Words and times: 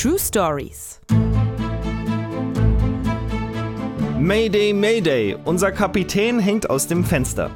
True 0.00 0.16
Stories. 0.16 1.00
Mayday, 4.16 4.72
Mayday, 4.72 5.36
unser 5.44 5.72
Kapitän 5.72 6.38
hängt 6.38 6.70
aus 6.70 6.86
dem 6.86 7.02
Fenster. 7.04 7.50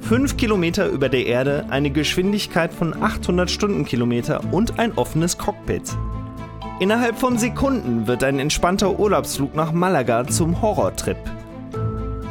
Fünf 0.00 0.38
Kilometer 0.38 0.88
über 0.88 1.10
der 1.10 1.26
Erde, 1.26 1.66
eine 1.68 1.90
Geschwindigkeit 1.90 2.72
von 2.72 2.94
800 3.02 3.50
Stundenkilometer 3.50 4.40
und 4.52 4.78
ein 4.78 4.96
offenes 4.96 5.36
Cockpit. 5.36 5.82
Innerhalb 6.78 7.18
von 7.18 7.36
Sekunden 7.36 8.06
wird 8.06 8.24
ein 8.24 8.38
entspannter 8.38 8.98
Urlaubsflug 8.98 9.54
nach 9.54 9.72
Malaga 9.72 10.26
zum 10.26 10.62
Horrortrip. 10.62 11.18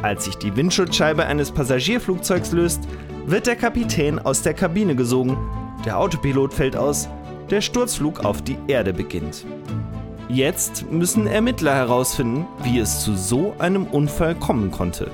Als 0.02 0.24
sich 0.24 0.38
die 0.38 0.56
Windschutzscheibe 0.56 1.24
eines 1.24 1.52
Passagierflugzeugs 1.52 2.50
löst, 2.50 2.80
wird 3.26 3.46
der 3.46 3.54
Kapitän 3.54 4.18
aus 4.18 4.42
der 4.42 4.54
Kabine 4.54 4.96
gesogen, 4.96 5.36
der 5.84 6.00
Autopilot 6.00 6.52
fällt 6.52 6.76
aus, 6.76 7.08
der 7.50 7.60
Sturzflug 7.60 8.24
auf 8.24 8.42
die 8.42 8.56
Erde 8.68 8.92
beginnt. 8.92 9.44
Jetzt 10.28 10.90
müssen 10.90 11.26
Ermittler 11.26 11.74
herausfinden, 11.74 12.46
wie 12.62 12.78
es 12.78 13.00
zu 13.00 13.16
so 13.16 13.54
einem 13.58 13.86
Unfall 13.86 14.36
kommen 14.36 14.70
konnte. 14.70 15.10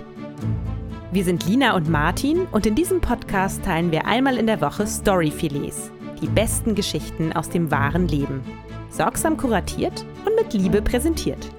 Wir 1.11 1.25
sind 1.25 1.47
Lina 1.47 1.75
und 1.75 1.89
Martin 1.89 2.47
und 2.53 2.67
in 2.67 2.75
diesem 2.75 3.01
Podcast 3.01 3.65
teilen 3.65 3.91
wir 3.91 4.07
einmal 4.07 4.37
in 4.37 4.47
der 4.47 4.61
Woche 4.61 4.87
Storyfilets, 4.87 5.91
die 6.21 6.27
besten 6.27 6.75
Geschichten 6.75 7.33
aus 7.33 7.49
dem 7.49 7.71
wahren 7.71 8.07
Leben. 8.09 8.43
Sorgsam 8.91 9.39
kuratiert 9.39 10.05
und 10.27 10.35
mit 10.37 10.53
Liebe 10.53 10.83
präsentiert. 10.83 11.51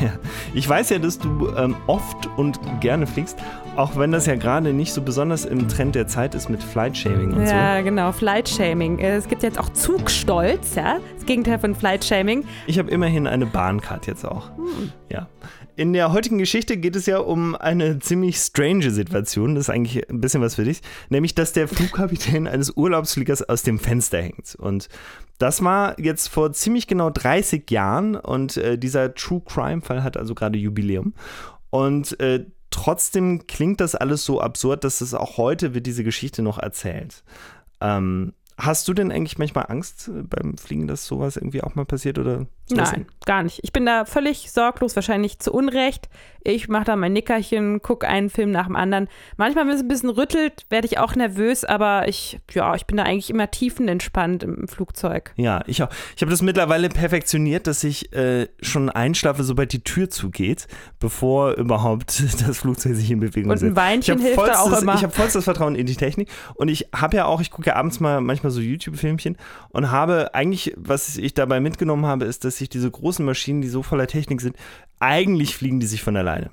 Ja, 0.00 0.12
ich 0.54 0.68
weiß 0.68 0.90
ja, 0.90 0.98
dass 0.98 1.18
du 1.18 1.48
ähm, 1.56 1.76
oft 1.86 2.28
und 2.36 2.58
gerne 2.80 3.06
fliegst, 3.06 3.38
auch 3.80 3.96
wenn 3.96 4.12
das 4.12 4.26
ja 4.26 4.34
gerade 4.34 4.74
nicht 4.74 4.92
so 4.92 5.00
besonders 5.00 5.46
im 5.46 5.66
Trend 5.66 5.94
der 5.94 6.06
Zeit 6.06 6.34
ist 6.34 6.50
mit 6.50 6.62
Flightshaming 6.62 7.32
und 7.32 7.40
ja, 7.40 7.46
so. 7.46 7.54
Ja, 7.54 7.80
genau, 7.80 8.12
Flightshaming. 8.12 8.98
Es 8.98 9.26
gibt 9.26 9.42
jetzt 9.42 9.58
auch 9.58 9.70
Zugstolz, 9.70 10.74
ja, 10.74 10.98
das 11.14 11.24
Gegenteil 11.24 11.58
von 11.58 11.74
Flightshaming. 11.74 12.44
Ich 12.66 12.78
habe 12.78 12.90
immerhin 12.90 13.26
eine 13.26 13.46
Bahncard 13.46 14.06
jetzt 14.06 14.26
auch. 14.26 14.54
Hm. 14.58 14.92
Ja. 15.08 15.28
In 15.76 15.94
der 15.94 16.12
heutigen 16.12 16.36
Geschichte 16.36 16.76
geht 16.76 16.94
es 16.94 17.06
ja 17.06 17.20
um 17.20 17.54
eine 17.54 18.00
ziemlich 18.00 18.36
strange 18.36 18.90
Situation. 18.90 19.54
Das 19.54 19.64
ist 19.64 19.70
eigentlich 19.70 20.10
ein 20.10 20.20
bisschen 20.20 20.42
was 20.42 20.56
für 20.56 20.64
dich. 20.64 20.82
Nämlich, 21.08 21.34
dass 21.34 21.54
der 21.54 21.66
Flugkapitän 21.66 22.46
eines 22.46 22.76
Urlaubsfliegers 22.76 23.48
aus 23.48 23.62
dem 23.62 23.78
Fenster 23.78 24.20
hängt. 24.20 24.56
Und 24.56 24.90
das 25.38 25.64
war 25.64 25.98
jetzt 25.98 26.28
vor 26.28 26.52
ziemlich 26.52 26.86
genau 26.86 27.08
30 27.08 27.70
Jahren. 27.70 28.14
Und 28.14 28.58
äh, 28.58 28.76
dieser 28.76 29.14
True 29.14 29.40
Crime-Fall 29.42 30.02
hat 30.02 30.18
also 30.18 30.34
gerade 30.34 30.58
Jubiläum. 30.58 31.14
Und 31.70 32.20
äh, 32.20 32.44
trotzdem 32.70 33.46
klingt 33.46 33.80
das 33.80 33.94
alles 33.94 34.24
so 34.24 34.40
absurd, 34.40 34.84
dass 34.84 35.00
es 35.00 35.14
auch 35.14 35.36
heute 35.36 35.74
wird 35.74 35.86
diese 35.86 36.04
Geschichte 36.04 36.42
noch 36.42 36.58
erzählt. 36.58 37.22
Ähm, 37.80 38.32
Hast 38.62 38.86
du 38.88 38.92
denn 38.92 39.10
eigentlich 39.10 39.38
manchmal 39.38 39.66
Angst 39.68 40.08
äh, 40.08 40.22
beim 40.22 40.58
Fliegen, 40.58 40.86
dass 40.86 41.06
sowas 41.06 41.36
irgendwie 41.36 41.62
auch 41.62 41.74
mal 41.74 41.86
passiert 41.86 42.18
oder? 42.18 42.46
Nein, 42.76 43.06
gar 43.26 43.42
nicht. 43.42 43.60
Ich 43.62 43.72
bin 43.72 43.86
da 43.86 44.04
völlig 44.04 44.50
sorglos, 44.50 44.96
wahrscheinlich 44.96 45.38
zu 45.38 45.52
Unrecht. 45.52 46.08
Ich 46.42 46.68
mache 46.68 46.84
da 46.84 46.96
mein 46.96 47.12
Nickerchen, 47.12 47.82
gucke 47.82 48.08
einen 48.08 48.30
Film 48.30 48.50
nach 48.50 48.66
dem 48.66 48.76
anderen. 48.76 49.08
Manchmal, 49.36 49.66
wenn 49.66 49.74
es 49.74 49.82
ein 49.82 49.88
bisschen 49.88 50.08
rüttelt, 50.08 50.64
werde 50.70 50.86
ich 50.86 50.98
auch 50.98 51.14
nervös, 51.14 51.64
aber 51.64 52.08
ich, 52.08 52.40
ja, 52.52 52.74
ich 52.74 52.86
bin 52.86 52.96
da 52.96 53.02
eigentlich 53.02 53.28
immer 53.28 53.50
tiefenentspannt 53.50 54.42
im 54.42 54.66
Flugzeug. 54.66 55.34
Ja, 55.36 55.62
ich 55.66 55.82
auch. 55.82 55.90
Ich 56.16 56.22
habe 56.22 56.30
das 56.30 56.40
mittlerweile 56.40 56.88
perfektioniert, 56.88 57.66
dass 57.66 57.84
ich 57.84 58.14
äh, 58.14 58.48
schon 58.62 58.88
einschlafe, 58.88 59.44
sobald 59.44 59.72
die 59.72 59.84
Tür 59.84 60.08
zugeht, 60.08 60.66
bevor 60.98 61.52
überhaupt 61.52 62.22
das 62.46 62.58
Flugzeug 62.58 62.94
sich 62.94 63.10
in 63.10 63.20
Bewegung 63.20 63.50
setzt. 63.50 63.62
Und 63.62 63.70
ein 63.70 63.76
Weinchen 63.76 64.18
hilft 64.18 64.38
da 64.38 64.60
auch 64.60 64.80
immer. 64.80 64.94
Ich 64.94 65.02
habe 65.02 65.12
vollstes 65.12 65.44
Vertrauen 65.44 65.74
in 65.74 65.86
die 65.86 65.96
Technik 65.96 66.30
und 66.54 66.68
ich 66.68 66.88
habe 66.94 67.18
ja 67.18 67.26
auch, 67.26 67.42
ich 67.42 67.50
gucke 67.50 67.68
ja 67.68 67.76
abends 67.76 68.00
mal 68.00 68.20
manchmal 68.22 68.50
so 68.50 68.60
YouTube-Filmchen 68.60 69.36
und 69.68 69.90
habe 69.90 70.34
eigentlich, 70.34 70.72
was 70.76 71.18
ich 71.18 71.34
dabei 71.34 71.60
mitgenommen 71.60 72.06
habe, 72.06 72.24
ist, 72.24 72.44
dass 72.44 72.59
sich 72.60 72.68
diese 72.68 72.90
großen 72.90 73.24
Maschinen, 73.24 73.60
die 73.60 73.68
so 73.68 73.82
voller 73.82 74.06
Technik 74.06 74.40
sind, 74.40 74.56
eigentlich 75.00 75.56
fliegen 75.56 75.80
die 75.80 75.86
sich 75.86 76.02
von 76.02 76.16
alleine. 76.16 76.50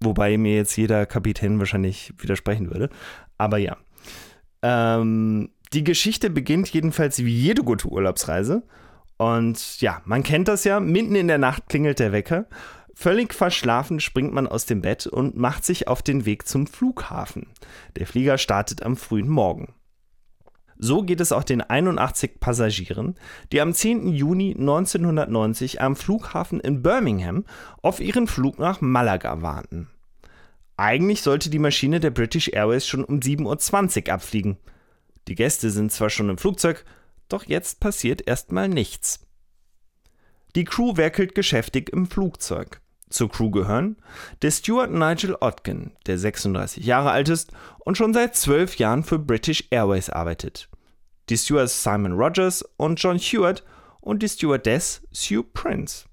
Wobei 0.00 0.36
mir 0.38 0.54
jetzt 0.54 0.76
jeder 0.76 1.06
Kapitän 1.06 1.58
wahrscheinlich 1.58 2.12
widersprechen 2.18 2.70
würde. 2.70 2.90
Aber 3.38 3.58
ja. 3.58 3.76
Ähm, 4.62 5.50
die 5.72 5.84
Geschichte 5.84 6.30
beginnt 6.30 6.68
jedenfalls 6.68 7.18
wie 7.18 7.34
jede 7.34 7.62
gute 7.62 7.88
Urlaubsreise. 7.88 8.62
Und 9.16 9.80
ja, 9.80 10.02
man 10.04 10.22
kennt 10.22 10.48
das 10.48 10.64
ja. 10.64 10.78
Mitten 10.80 11.14
in 11.14 11.28
der 11.28 11.38
Nacht 11.38 11.68
klingelt 11.68 11.98
der 11.98 12.12
Wecker. 12.12 12.46
Völlig 12.94 13.34
verschlafen 13.34 13.98
springt 13.98 14.32
man 14.32 14.46
aus 14.46 14.66
dem 14.66 14.80
Bett 14.80 15.06
und 15.06 15.36
macht 15.36 15.64
sich 15.64 15.88
auf 15.88 16.00
den 16.02 16.26
Weg 16.26 16.46
zum 16.46 16.66
Flughafen. 16.66 17.48
Der 17.96 18.06
Flieger 18.06 18.38
startet 18.38 18.82
am 18.84 18.96
frühen 18.96 19.28
Morgen. 19.28 19.74
So 20.86 21.02
geht 21.02 21.22
es 21.22 21.32
auch 21.32 21.44
den 21.44 21.62
81 21.62 22.40
Passagieren, 22.40 23.14
die 23.52 23.62
am 23.62 23.72
10. 23.72 24.06
Juni 24.06 24.50
1990 24.50 25.80
am 25.80 25.96
Flughafen 25.96 26.60
in 26.60 26.82
Birmingham 26.82 27.46
auf 27.80 28.00
ihren 28.00 28.26
Flug 28.26 28.58
nach 28.58 28.82
Malaga 28.82 29.40
warten. 29.40 29.88
Eigentlich 30.76 31.22
sollte 31.22 31.48
die 31.48 31.58
Maschine 31.58 32.00
der 32.00 32.10
British 32.10 32.48
Airways 32.48 32.86
schon 32.86 33.02
um 33.02 33.20
7.20 33.20 34.08
Uhr 34.08 34.12
abfliegen. 34.12 34.58
Die 35.26 35.34
Gäste 35.34 35.70
sind 35.70 35.90
zwar 35.90 36.10
schon 36.10 36.28
im 36.28 36.36
Flugzeug, 36.36 36.84
doch 37.30 37.44
jetzt 37.44 37.80
passiert 37.80 38.28
erstmal 38.28 38.68
nichts. 38.68 39.26
Die 40.54 40.64
Crew 40.64 40.98
werkelt 40.98 41.34
geschäftig 41.34 41.88
im 41.94 42.04
Flugzeug. 42.04 42.82
Zur 43.08 43.30
Crew 43.30 43.50
gehören 43.50 43.96
der 44.42 44.50
Steward 44.50 44.90
Nigel 44.90 45.34
Otkin, 45.40 45.92
der 46.04 46.18
36 46.18 46.84
Jahre 46.84 47.10
alt 47.10 47.30
ist 47.30 47.52
und 47.78 47.96
schon 47.96 48.12
seit 48.12 48.36
zwölf 48.36 48.76
Jahren 48.76 49.02
für 49.02 49.18
British 49.18 49.64
Airways 49.70 50.10
arbeitet. 50.10 50.68
Die 51.28 51.38
Stewards 51.38 51.82
Simon 51.82 52.12
Rogers 52.12 52.64
und 52.76 53.02
John 53.02 53.18
Hewitt 53.18 53.64
und 54.00 54.22
die 54.22 54.28
Stewardess 54.28 55.02
Sue 55.10 55.42
Prince. 55.42 56.04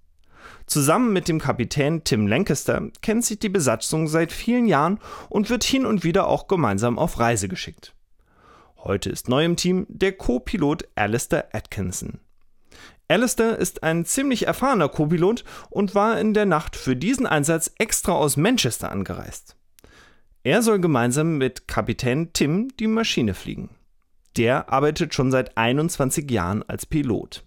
Zusammen 0.66 1.12
mit 1.12 1.28
dem 1.28 1.40
Kapitän 1.40 2.04
Tim 2.04 2.28
Lancaster 2.28 2.90
kennt 3.02 3.26
sich 3.26 3.40
die 3.40 3.50
Besatzung 3.50 4.08
seit 4.08 4.32
vielen 4.32 4.68
Jahren 4.68 5.00
und 5.30 5.50
wird 5.50 5.66
hin 5.66 5.86
und 5.86 6.04
wieder 6.06 6.28
auch 6.28 6.48
gemeinsam 6.48 6.98
auf 6.98 7.20
Reise 7.20 7.50
geschickt. 7.50 7.94
Heute 8.78 9.10
ist 9.10 9.28
neu 9.28 9.44
im 9.44 9.58
Team 9.58 9.86
der 9.90 10.14
Co-Pilot 10.14 10.88
Alistair 10.96 11.50
Atkinson. 11.54 12.20
Alistair 13.10 13.58
ist 13.58 13.84
ein 13.84 14.06
ziemlich 14.06 14.48
erfahrener 14.48 14.88
Co-Pilot 14.88 15.44
und 15.70 15.94
war 15.94 16.18
in 16.18 16.34
der 16.34 16.46
Nacht 16.46 16.78
für 16.78 16.96
diesen 16.96 17.28
Einsatz 17.28 17.72
extra 17.78 18.14
aus 18.14 18.38
Manchester 18.38 18.92
angereist. 18.92 19.58
Er 20.44 20.62
soll 20.62 20.80
gemeinsam 20.80 21.38
mit 21.38 21.68
Kapitän 21.68 22.32
Tim 22.32 22.70
die 22.80 22.88
Maschine 22.88 23.34
fliegen. 23.34 23.70
Der 24.38 24.72
arbeitet 24.72 25.14
schon 25.14 25.32
seit 25.32 25.58
21 25.58 26.30
Jahren 26.32 26.64
als 26.64 26.86
Pilot. 26.86 27.44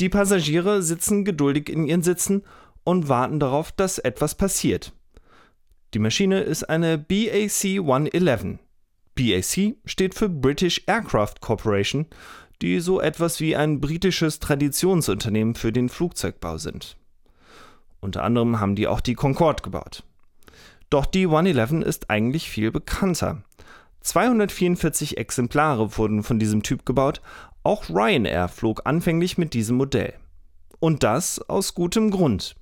Die 0.00 0.08
Passagiere 0.08 0.82
sitzen 0.82 1.24
geduldig 1.24 1.68
in 1.68 1.86
ihren 1.86 2.02
Sitzen 2.02 2.42
und 2.84 3.08
warten 3.08 3.40
darauf, 3.40 3.72
dass 3.72 3.98
etwas 3.98 4.34
passiert. 4.34 4.92
Die 5.94 5.98
Maschine 5.98 6.40
ist 6.40 6.64
eine 6.64 6.98
BAC 6.98 7.64
111. 7.64 8.58
BAC 9.14 9.76
steht 9.84 10.14
für 10.14 10.28
British 10.28 10.82
Aircraft 10.86 11.34
Corporation 11.40 12.06
die 12.62 12.80
so 12.80 13.00
etwas 13.00 13.40
wie 13.40 13.56
ein 13.56 13.80
britisches 13.80 14.38
Traditionsunternehmen 14.38 15.54
für 15.54 15.72
den 15.72 15.88
Flugzeugbau 15.88 16.58
sind. 16.58 16.96
Unter 18.00 18.22
anderem 18.22 18.60
haben 18.60 18.74
die 18.74 18.86
auch 18.86 19.00
die 19.00 19.14
Concorde 19.14 19.62
gebaut. 19.62 20.04
Doch 20.90 21.06
die 21.06 21.24
111 21.24 21.84
ist 21.84 22.10
eigentlich 22.10 22.48
viel 22.48 22.70
bekannter. 22.70 23.42
244 24.04 25.18
Exemplare 25.18 25.98
wurden 25.98 26.22
von 26.22 26.38
diesem 26.38 26.62
Typ 26.62 26.86
gebaut, 26.86 27.20
auch 27.62 27.88
Ryanair 27.88 28.48
flog 28.48 28.82
anfänglich 28.84 29.38
mit 29.38 29.54
diesem 29.54 29.76
Modell. 29.76 30.14
Und 30.78 31.02
das 31.02 31.40
aus 31.40 31.74
gutem 31.74 32.10
Grund. 32.10 32.54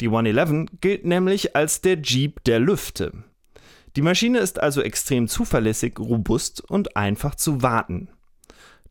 Die 0.00 0.08
111 0.08 0.80
gilt 0.80 1.04
nämlich 1.04 1.54
als 1.54 1.82
der 1.82 2.00
Jeep 2.00 2.42
der 2.44 2.58
Lüfte. 2.58 3.12
Die 3.94 4.02
Maschine 4.02 4.38
ist 4.38 4.58
also 4.58 4.80
extrem 4.80 5.28
zuverlässig, 5.28 6.00
robust 6.00 6.62
und 6.62 6.96
einfach 6.96 7.34
zu 7.34 7.62
warten. 7.62 8.08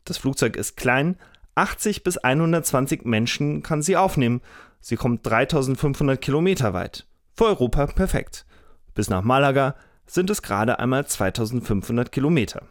Das 0.05 0.17
Flugzeug 0.17 0.55
ist 0.55 0.77
klein, 0.77 1.17
80 1.55 2.03
bis 2.03 2.17
120 2.17 3.03
Menschen 3.05 3.63
kann 3.63 3.81
sie 3.81 3.97
aufnehmen. 3.97 4.41
Sie 4.79 4.95
kommt 4.95 5.25
3500 5.25 6.21
Kilometer 6.21 6.73
weit. 6.73 7.07
Für 7.35 7.45
Europa 7.45 7.87
perfekt. 7.87 8.45
Bis 8.93 9.09
nach 9.09 9.23
Malaga 9.23 9.75
sind 10.11 10.29
es 10.29 10.41
gerade 10.41 10.79
einmal 10.79 11.07
2500 11.07 12.11
Kilometer. 12.11 12.67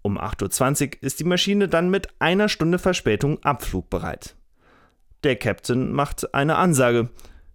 Um 0.00 0.18
8.20 0.18 0.96
Uhr 0.96 1.02
ist 1.02 1.20
die 1.20 1.24
Maschine 1.24 1.68
dann 1.68 1.90
mit 1.90 2.08
einer 2.18 2.48
Stunde 2.48 2.78
Verspätung 2.78 3.42
abflugbereit. 3.42 4.36
Der 5.22 5.36
Captain 5.36 5.92
macht 5.92 6.32
eine 6.34 6.56
Ansage. 6.56 7.10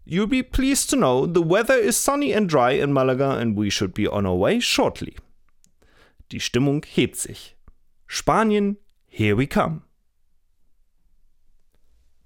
You'll 0.05 0.27
be 0.27 0.43
pleased 0.43 0.89
to 0.91 0.97
know 0.97 1.25
the 1.25 1.41
weather 1.41 1.79
is 1.79 2.03
sunny 2.03 2.35
and 2.35 2.51
dry 2.51 2.79
in 2.79 2.91
Malaga 2.91 3.37
and 3.37 3.57
we 3.57 3.71
should 3.71 3.93
be 3.93 4.11
on 4.11 4.27
our 4.27 4.39
way 4.39 4.61
shortly. 4.61 5.15
Die 6.31 6.39
Stimmung 6.39 6.85
hebt 6.87 7.15
sich. 7.15 7.55
Spanien, 8.05 8.77
here 9.07 9.37
we 9.37 9.47
come. 9.47 9.81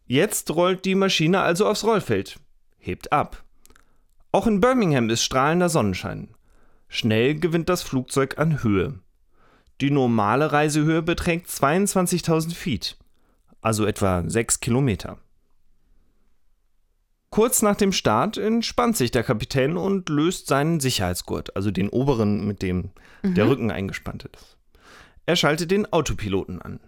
Jetzt 0.08 0.52
rollt 0.52 0.84
die 0.84 0.96
Maschine 0.96 1.42
also 1.42 1.68
aufs 1.68 1.84
Rollfeld, 1.84 2.40
hebt 2.80 3.12
ab. 3.14 3.45
Auch 4.36 4.48
in 4.48 4.60
Birmingham 4.60 5.10
ist 5.10 5.24
strahlender 5.24 5.70
Sonnenschein. 5.70 6.28
Schnell 6.90 7.40
gewinnt 7.40 7.70
das 7.70 7.84
Flugzeug 7.84 8.38
an 8.38 8.64
Höhe. 8.64 9.00
Die 9.80 9.90
normale 9.90 10.52
Reisehöhe 10.52 11.02
beträgt 11.02 11.48
22.000 11.48 12.54
Feet, 12.54 12.98
also 13.62 13.86
etwa 13.86 14.26
6 14.28 14.60
Kilometer. 14.60 15.20
Kurz 17.30 17.62
nach 17.62 17.78
dem 17.78 17.94
Start 17.94 18.36
entspannt 18.36 18.98
sich 18.98 19.10
der 19.10 19.24
Kapitän 19.24 19.78
und 19.78 20.10
löst 20.10 20.48
seinen 20.48 20.82
Sicherheitsgurt, 20.82 21.56
also 21.56 21.72
den 21.72 21.88
oberen, 21.88 22.46
mit 22.46 22.62
dem 22.62 22.90
mhm. 23.24 23.36
der 23.36 23.48
Rücken 23.48 23.72
eingespannt 23.72 24.26
ist. 24.26 24.58
Er 25.26 25.38
schaltet 25.38 25.72
den 25.72 25.94
Autopiloten 25.94 26.62
an. 26.62 26.82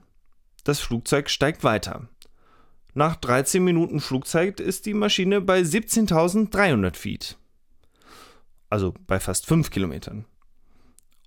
Das 0.65 0.81
Flugzeug 0.81 1.29
steigt 1.29 1.63
weiter. 1.63 2.09
Nach 2.97 3.15
13 3.15 3.63
Minuten 3.63 3.99
Flugzeit 3.99 4.59
ist 4.59 4.87
die 4.87 4.95
Maschine 4.95 5.39
bei 5.39 5.59
17.300 5.59 6.95
Feet. 6.95 7.37
Also 8.71 8.95
bei 9.05 9.19
fast 9.19 9.45
5 9.45 9.69
Kilometern. 9.69 10.25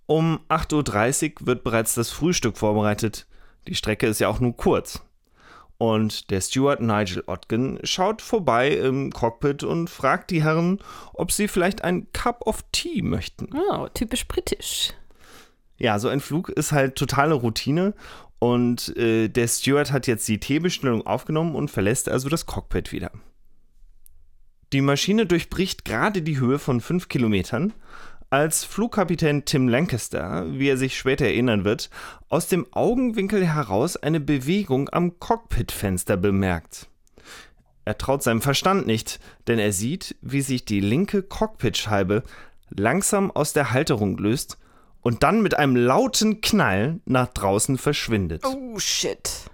Um 0.07 0.41
8.30 0.49 1.43
Uhr 1.43 1.47
wird 1.47 1.63
bereits 1.63 1.95
das 1.95 2.11
Frühstück 2.11 2.59
vorbereitet. 2.59 3.29
Die 3.69 3.77
Strecke 3.77 4.09
ist 4.09 4.19
ja 4.19 4.27
auch 4.27 4.41
nur 4.41 4.57
kurz. 4.57 5.05
Und 5.79 6.33
der 6.33 6.41
Steward 6.41 6.81
Nigel 6.81 7.23
Otgen 7.29 7.79
schaut 7.85 8.21
vorbei 8.21 8.71
im 8.71 9.13
Cockpit 9.13 9.63
und 9.63 9.89
fragt 9.89 10.33
die 10.33 10.43
Herren, 10.43 10.81
ob 11.15 11.31
sie 11.31 11.47
vielleicht 11.47 11.85
ein 11.85 12.13
Cup 12.13 12.49
of 12.49 12.65
Tea 12.73 13.03
möchten. 13.03 13.49
Oh, 13.55 13.87
typisch 13.95 14.27
britisch. 14.27 14.93
Ja, 15.79 16.01
so 16.01 16.09
ein 16.09 16.21
Flug 16.21 16.49
ist 16.49 16.73
halt 16.73 16.97
totale 16.97 17.35
Routine 17.35 17.95
und 18.41 18.97
äh, 18.97 19.29
der 19.29 19.47
Steward 19.47 19.93
hat 19.93 20.09
jetzt 20.09 20.27
die 20.27 20.41
Teebestellung 20.41 21.07
aufgenommen 21.07 21.55
und 21.55 21.71
verlässt 21.71 22.09
also 22.09 22.29
das 22.29 22.47
Cockpit 22.47 22.91
wieder. 22.91 23.13
Die 24.73 24.81
Maschine 24.81 25.27
durchbricht 25.27 25.85
gerade 25.85 26.23
die 26.23 26.41
Höhe 26.41 26.59
von 26.59 26.81
5 26.81 27.09
Kilometern 27.09 27.73
als 28.31 28.65
Flugkapitän 28.65 29.45
Tim 29.45 29.69
Lancaster, 29.69 30.47
wie 30.53 30.69
er 30.69 30.77
sich 30.77 30.97
später 30.97 31.27
erinnern 31.27 31.65
wird, 31.65 31.91
aus 32.29 32.47
dem 32.47 32.67
Augenwinkel 32.73 33.45
heraus 33.45 33.97
eine 33.97 34.21
Bewegung 34.21 34.89
am 34.91 35.19
Cockpitfenster 35.19 36.17
bemerkt. 36.17 36.89
Er 37.85 37.99
traut 37.99 38.23
seinem 38.23 38.41
Verstand 38.41 38.87
nicht, 38.87 39.21
denn 39.49 39.59
er 39.59 39.73
sieht, 39.73 40.17
wie 40.23 40.43
sich 40.43 40.65
die 40.65 40.81
linke 40.81 41.23
Cockpitscheibe 41.23 42.23
langsam 42.71 43.31
aus 43.33 43.53
der 43.53 43.73
Halterung 43.73 44.17
löst 44.17 44.57
und 45.01 45.23
dann 45.23 45.43
mit 45.43 45.57
einem 45.59 45.77
lauten 45.77 46.41
Knall 46.41 47.01
nach 47.05 47.29
draußen 47.29 47.79
verschwindet. 47.79 48.45
Oh 48.45 48.79
shit. 48.79 49.51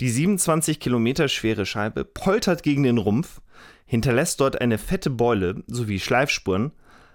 Die 0.00 0.10
27 0.10 0.80
Kilometer 0.80 1.28
schwere 1.28 1.66
Scheibe 1.66 2.04
poltert 2.04 2.62
gegen 2.62 2.82
den 2.82 2.98
Rumpf, 2.98 3.40
hinterlässt 3.84 4.40
dort 4.40 4.60
eine 4.60 4.78
fette 4.78 5.10
Beule 5.10 5.62
sowie 5.66 6.00
Schleifspuren 6.00 6.72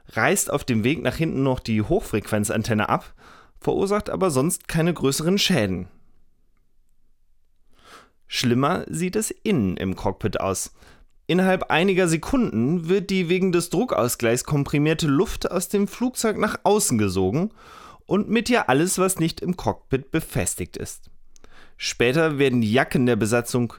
reißt 0.10 0.52
auf 0.52 0.64
dem 0.64 0.84
Weg 0.84 1.02
nach 1.02 1.16
hinten 1.16 1.44
noch 1.44 1.60
die 1.60 1.82
Hochfrequenzantenne 1.82 2.90
ab, 2.90 3.14
verursacht 3.60 4.10
aber 4.10 4.30
sonst 4.30 4.68
keine 4.68 4.94
größeren 4.94 5.38
Schäden. 5.38 5.88
Schlimmer 8.28 8.86
sieht 8.88 9.16
es 9.16 9.32
innen 9.32 9.78
im 9.78 9.96
Cockpit 9.96 10.40
aus. 10.40 10.74
Innerhalb 11.28 11.72
einiger 11.72 12.08
Sekunden 12.08 12.88
wird 12.88 13.10
die 13.10 13.30
wegen 13.30 13.52
des 13.52 13.72
Druckausgleichs 13.72 14.44
komprimierte 14.44 15.08
Luft 15.08 15.50
aus 15.50 15.70
dem 15.70 15.88
Flugzeug 15.88 16.38
nach 16.38 16.60
außen 16.64 16.98
gesogen 16.98 17.52
und 18.06 18.30
mit 18.30 18.50
ihr 18.50 18.70
alles, 18.70 19.00
was 19.00 19.20
nicht 19.20 19.42
im 19.42 19.58
Cockpit 19.58 20.12
befestigt 20.12 20.78
ist. 20.78 21.10
Später 21.78 22.38
werden 22.38 22.62
die 22.62 22.72
Jacken 22.72 23.08
der 23.08 23.16
Besatzung, 23.16 23.74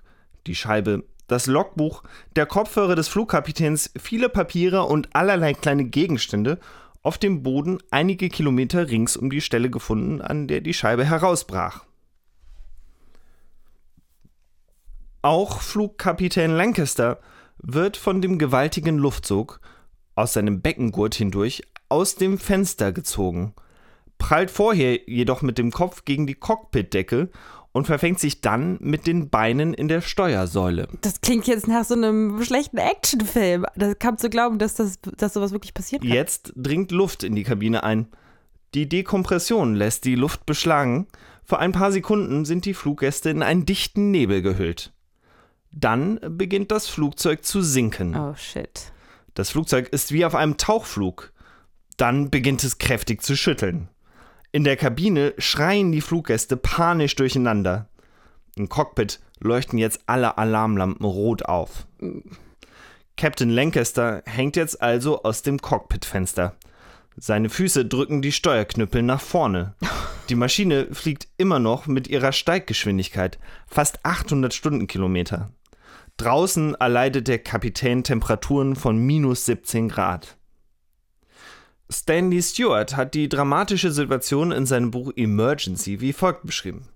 die 0.49 0.57
Scheibe, 0.57 1.05
das 1.29 1.47
Logbuch, 1.47 2.03
der 2.35 2.47
Kopfhörer 2.47 2.97
des 2.97 3.09
Flugkapitäns, 3.09 3.93
viele 3.97 4.29
Papiere 4.29 4.85
und 4.85 5.15
allerlei 5.15 5.55
kleine 5.55 5.85
Gegenstände 5.85 6.59
auf 7.03 7.19
dem 7.19 7.45
Boden 7.45 7.79
einige 7.93 8.29
Kilometer 8.29 8.91
rings 8.91 9.17
um 9.17 9.31
die 9.31 9.41
Stelle 9.41 9.71
gefunden, 9.71 10.21
an 10.21 10.49
der 10.49 10.61
die 10.61 10.75
Scheibe 10.75 11.05
herausbrach. 11.05 11.85
Auch 15.23 15.61
Flugkapitän 15.61 16.51
Lancaster 16.51 17.21
wird 17.67 17.97
von 17.97 18.23
dem 18.23 18.39
gewaltigen 18.39 18.97
Luftzug 18.97 19.61
aus 20.15 20.33
seinem 20.33 20.63
Beckengurt 20.63 21.15
hindurch 21.15 21.63
aus 21.89 22.15
dem 22.15 22.39
Fenster 22.39 22.93
gezogen, 22.93 23.55
prallt 24.19 24.51
vorher 24.51 25.09
jedoch 25.09 25.43
mit 25.43 25.59
dem 25.59 25.71
Kopf 25.71 26.05
gegen 26.05 26.27
die 26.27 26.35
Cockpitdecke 26.35 27.29
und 27.73 27.87
verfängt 27.87 28.19
sich 28.21 28.41
dann 28.41 28.79
mit 28.81 29.07
den 29.07 29.29
Beinen 29.29 29.75
in 29.75 29.89
der 29.89 30.01
Steuersäule. 30.01 30.89
Das 31.03 31.21
klingt 31.21 31.47
jetzt 31.47 31.69
nach 31.69 31.85
so 31.85 31.95
einem 31.95 32.43
schlechten 32.43 32.79
Actionfilm. 32.79 33.67
Da 33.77 33.95
kannst 33.95 34.25
du 34.25 34.31
glauben, 34.31 34.59
dass, 34.59 34.75
das, 34.75 34.99
dass 35.17 35.35
sowas 35.35 35.53
wirklich 35.53 35.75
passiert 35.75 36.03
kann. 36.03 36.11
Jetzt 36.11 36.53
dringt 36.57 36.91
Luft 36.91 37.23
in 37.23 37.35
die 37.35 37.43
Kabine 37.43 37.83
ein. 37.83 38.07
Die 38.75 38.89
Dekompression 38.89 39.75
lässt 39.75 40.05
die 40.05 40.15
Luft 40.15 40.47
beschlagen. 40.47 41.07
Vor 41.45 41.59
ein 41.59 41.73
paar 41.73 41.93
Sekunden 41.93 42.45
sind 42.45 42.65
die 42.65 42.75
Fluggäste 42.75 43.31
in 43.31 43.43
einen 43.43 43.67
dichten 43.67 44.11
Nebel 44.11 44.41
gehüllt. 44.41 44.93
Dann 45.71 46.21
beginnt 46.29 46.71
das 46.71 46.89
Flugzeug 46.89 47.45
zu 47.45 47.63
sinken. 47.63 48.17
Oh 48.17 48.35
shit. 48.35 48.93
Das 49.35 49.51
Flugzeug 49.51 49.89
ist 49.89 50.13
wie 50.13 50.25
auf 50.25 50.35
einem 50.35 50.57
Tauchflug. 50.57 51.33
Dann 51.97 52.31
beginnt 52.31 52.65
es 52.65 52.79
kräftig 52.79 53.23
zu 53.23 53.37
schütteln. 53.37 53.89
In 54.53 54.65
der 54.65 54.77
Kabine 54.77 55.35
schreien 55.39 55.93
die 55.93 56.01
Fluggäste 56.01 56.57
panisch 56.57 57.15
durcheinander. 57.17 57.89
Im 58.55 58.69
Cockpit 58.69 59.21
leuchten 59.39 59.79
jetzt 59.79 60.01
alle 60.07 60.39
Alarmlampen 60.39 61.05
rot 61.05 61.45
auf. 61.45 61.87
Captain 63.17 63.51
Lancaster 63.51 64.23
hängt 64.25 64.57
jetzt 64.57 64.81
also 64.81 65.23
aus 65.23 65.43
dem 65.43 65.61
Cockpitfenster. 65.61 66.55
Seine 67.19 67.49
Füße 67.49 67.87
drücken 67.87 68.23
die 68.23 68.33
Steuerknüppel 68.33 69.03
nach 69.03 69.21
vorne. 69.21 69.75
Die 70.29 70.35
Maschine 70.35 70.89
fliegt 70.93 71.29
immer 71.37 71.61
noch 71.61 71.87
mit 71.87 72.09
ihrer 72.09 72.33
Steiggeschwindigkeit, 72.33 73.39
fast 73.69 74.05
800 74.05 74.53
Stundenkilometer. 74.53 75.53
Draußen 76.17 76.75
erleidet 76.75 77.29
der 77.29 77.39
Kapitän 77.39 78.03
Temperaturen 78.03 78.75
von 78.75 78.99
minus 78.99 79.45
17 79.45 79.89
Grad. 79.89 80.37
Stanley 81.89 82.43
Stewart 82.43 82.97
hat 82.97 83.15
die 83.15 83.29
dramatische 83.29 83.93
Situation 83.93 84.51
in 84.51 84.67
seinem 84.67 84.91
Buch 84.91 85.13
Emergency 85.15 86.01
wie 86.01 86.13
folgt 86.13 86.45
beschrieben. 86.45 86.89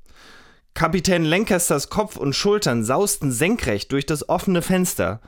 Kapitän 0.75 1.25
Lancasters 1.25 1.91
Kopf 1.91 2.17
und 2.17 2.35
Schultern 2.35 2.83
sausten 2.83 3.31
senkrecht 3.31 3.93
durch 3.93 4.06
das 4.06 4.29
offene 4.29 4.62
Fenster, 4.62 5.21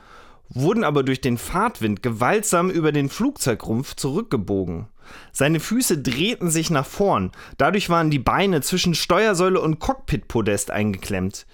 wurden 0.49 0.83
aber 0.83 1.03
durch 1.03 1.21
den 1.21 1.37
Fahrtwind 1.37 2.03
gewaltsam 2.03 2.69
über 2.69 2.91
den 2.91 3.09
Flugzeugrumpf 3.09 3.95
zurückgebogen. 3.95 4.87
Seine 5.31 5.59
Füße 5.59 5.99
drehten 5.99 6.49
sich 6.49 6.69
nach 6.69 6.85
vorn, 6.85 7.31
dadurch 7.57 7.89
waren 7.89 8.09
die 8.09 8.19
Beine 8.19 8.61
zwischen 8.61 8.95
Steuersäule 8.95 9.59
und 9.59 9.79
Cockpitpodest 9.79 10.71
eingeklemmt. 10.71 11.45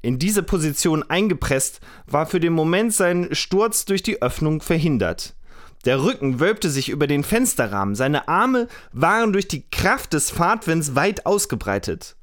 In 0.00 0.18
diese 0.18 0.42
Position 0.42 1.02
eingepresst 1.02 1.80
war 2.06 2.26
für 2.26 2.40
den 2.40 2.52
Moment 2.52 2.94
sein 2.94 3.28
Sturz 3.32 3.84
durch 3.84 4.02
die 4.02 4.22
Öffnung 4.22 4.60
verhindert. 4.60 5.34
Der 5.84 6.02
Rücken 6.02 6.40
wölbte 6.40 6.70
sich 6.70 6.88
über 6.88 7.06
den 7.06 7.24
Fensterrahmen, 7.24 7.94
seine 7.94 8.28
Arme 8.28 8.68
waren 8.92 9.32
durch 9.32 9.48
die 9.48 9.68
Kraft 9.70 10.12
des 10.12 10.30
Fahrtwinds 10.30 10.94
weit 10.94 11.26
ausgebreitet. 11.26 12.16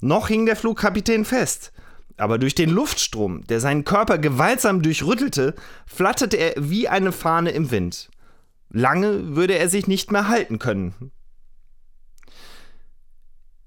Noch 0.00 0.28
hing 0.28 0.46
der 0.46 0.56
Flugkapitän 0.56 1.24
fest, 1.24 1.72
aber 2.16 2.38
durch 2.38 2.54
den 2.54 2.70
Luftstrom, 2.70 3.44
der 3.46 3.60
seinen 3.60 3.84
Körper 3.84 4.18
gewaltsam 4.18 4.82
durchrüttelte, 4.82 5.54
flatterte 5.86 6.36
er 6.36 6.54
wie 6.56 6.88
eine 6.88 7.12
Fahne 7.12 7.50
im 7.50 7.70
Wind. 7.70 8.10
Lange 8.74 9.36
würde 9.36 9.58
er 9.58 9.68
sich 9.68 9.86
nicht 9.86 10.10
mehr 10.10 10.28
halten 10.28 10.58
können. 10.58 11.12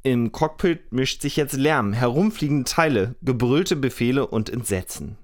Im 0.01 0.31
Cockpit 0.31 0.91
mischt 0.91 1.21
sich 1.21 1.35
jetzt 1.35 1.53
Lärm, 1.53 1.93
herumfliegende 1.93 2.63
Teile, 2.63 3.15
gebrüllte 3.21 3.75
Befehle 3.75 4.25
und 4.25 4.49
Entsetzen. 4.49 5.17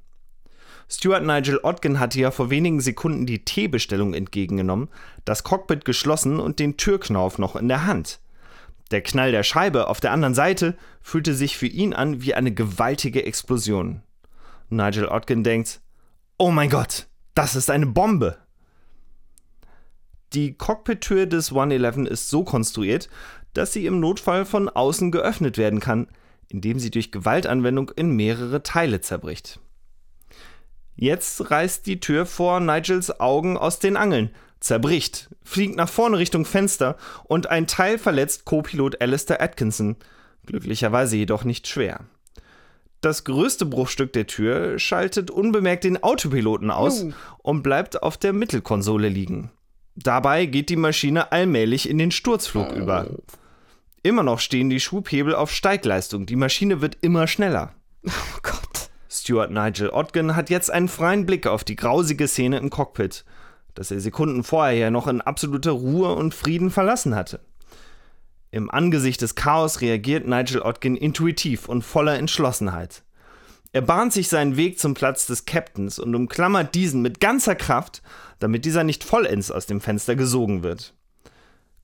Stuart 0.88 1.24
Nigel 1.24 1.60
Odgen 1.64 2.00
hatte 2.00 2.20
ja 2.20 2.32
vor 2.32 2.52
wenigen 2.52 2.80
Sekunden 2.80 3.26
die 3.26 3.44
Teebestellung 3.44 4.14
entgegengenommen, 4.14 4.90
das 5.26 5.44
Cockpit 5.44 5.86
geschlossen 5.86 6.40
und 6.40 6.60
den 6.60 6.78
Türknauf 6.78 7.40
noch 7.40 7.56
in 7.56 7.68
der 7.68 7.86
Hand. 7.86 8.20
Der 8.92 9.02
Knall 9.02 9.32
der 9.32 9.44
Scheibe 9.44 9.88
auf 9.88 10.00
der 10.00 10.12
anderen 10.12 10.36
Seite 10.36 10.78
fühlte 11.02 11.34
sich 11.34 11.58
für 11.58 11.68
ihn 11.68 11.94
an 11.94 12.22
wie 12.22 12.36
eine 12.36 12.54
gewaltige 12.54 13.26
Explosion. 13.26 14.02
Nigel 14.70 15.08
Odgen 15.08 15.44
denkt, 15.44 15.82
Oh 16.38 16.52
mein 16.52 16.70
Gott, 16.70 17.08
das 17.34 17.56
ist 17.56 17.72
eine 17.72 17.88
Bombe! 17.88 18.38
Die 20.34 20.54
Cockpit-Tür 20.54 21.26
des 21.26 21.50
111 21.50 22.10
ist 22.10 22.30
so 22.30 22.44
konstruiert, 22.44 23.10
dass 23.54 23.74
sie 23.74 23.86
im 23.86 24.00
Notfall 24.00 24.46
von 24.46 24.70
außen 24.70 25.12
geöffnet 25.12 25.58
werden 25.58 25.80
kann, 25.82 26.08
indem 26.48 26.80
sie 26.80 26.92
durch 26.92 27.12
Gewaltanwendung 27.12 27.90
in 27.96 28.12
mehrere 28.12 28.64
Teile 28.64 29.02
zerbricht. 29.02 29.60
Jetzt 30.96 31.52
reißt 31.52 31.86
die 31.86 32.00
Tür 32.00 32.26
vor 32.26 32.60
Nigels 32.60 33.20
Augen 33.20 33.58
aus 33.58 33.80
den 33.80 33.98
Angeln, 33.98 34.30
zerbricht, 34.60 35.30
fliegt 35.44 35.76
nach 35.76 35.90
vorne 35.90 36.18
Richtung 36.18 36.46
Fenster 36.46 36.96
und 37.24 37.48
ein 37.48 37.68
Teil 37.68 37.98
verletzt 37.98 38.46
Co-Pilot 38.46 39.02
Alistair 39.02 39.42
Atkinson, 39.42 39.96
glücklicherweise 40.46 41.18
jedoch 41.18 41.44
nicht 41.44 41.68
schwer. 41.68 42.06
Das 43.02 43.24
größte 43.24 43.66
Bruchstück 43.66 44.14
der 44.14 44.28
Tür 44.28 44.78
schaltet 44.78 45.32
unbemerkt 45.32 45.84
den 45.84 46.04
Autopiloten 46.04 46.70
aus 46.70 47.04
uh. 47.04 47.14
und 47.40 47.64
bleibt 47.64 48.04
auf 48.04 48.18
der 48.18 48.32
Mittelkonsole 48.32 49.10
liegen. 49.10 49.50
Dabei 49.96 50.46
geht 50.46 50.70
die 50.70 50.76
Maschine 50.76 51.32
allmählich 51.32 51.90
in 51.90 51.98
den 51.98 52.12
Sturzflug 52.12 52.72
uh. 52.72 52.76
über. 52.76 53.08
Immer 54.04 54.24
noch 54.24 54.40
stehen 54.40 54.70
die 54.70 54.80
Schubhebel 54.80 55.36
auf 55.36 55.52
Steigleistung. 55.52 56.26
Die 56.26 56.36
Maschine 56.36 56.82
wird 56.82 56.98
immer 57.02 57.28
schneller. 57.28 57.74
Oh 58.06 58.40
Gott. 58.42 58.90
Stuart 59.10 59.52
Nigel 59.52 59.90
Odgen 59.90 60.36
hat 60.36 60.50
jetzt 60.50 60.72
einen 60.72 60.88
freien 60.88 61.26
Blick 61.26 61.46
auf 61.46 61.64
die 61.64 61.76
grausige 61.76 62.28
Szene 62.28 62.58
im 62.58 62.70
Cockpit, 62.70 63.26
das 63.76 63.92
er 63.92 64.00
Sekunden 64.00 64.44
vorher 64.44 64.74
ja 64.74 64.90
noch 64.90 65.08
in 65.08 65.22
absoluter 65.22 65.72
Ruhe 65.72 66.16
und 66.16 66.34
Frieden 66.34 66.72
verlassen 66.72 67.14
hatte. 67.14 67.42
Im 68.50 68.72
Angesicht 68.72 69.22
des 69.22 69.36
Chaos 69.36 69.82
reagiert 69.82 70.28
Nigel 70.28 70.62
Odgen 70.62 70.96
intuitiv 70.96 71.70
und 71.70 71.84
voller 71.84 72.18
Entschlossenheit. 72.18 73.04
Er 73.74 73.82
bahnt 73.82 74.12
sich 74.12 74.28
seinen 74.28 74.58
Weg 74.58 74.80
zum 74.80 74.94
Platz 74.94 75.28
des 75.28 75.46
Captains 75.46 75.98
und 75.98 76.14
umklammert 76.14 76.76
diesen 76.76 77.02
mit 77.02 77.22
ganzer 77.22 77.56
Kraft, 77.56 78.02
damit 78.40 78.66
dieser 78.66 78.84
nicht 78.84 79.04
vollends 79.04 79.50
aus 79.50 79.66
dem 79.66 79.80
Fenster 79.80 80.16
gesogen 80.16 80.62
wird. 80.62 80.94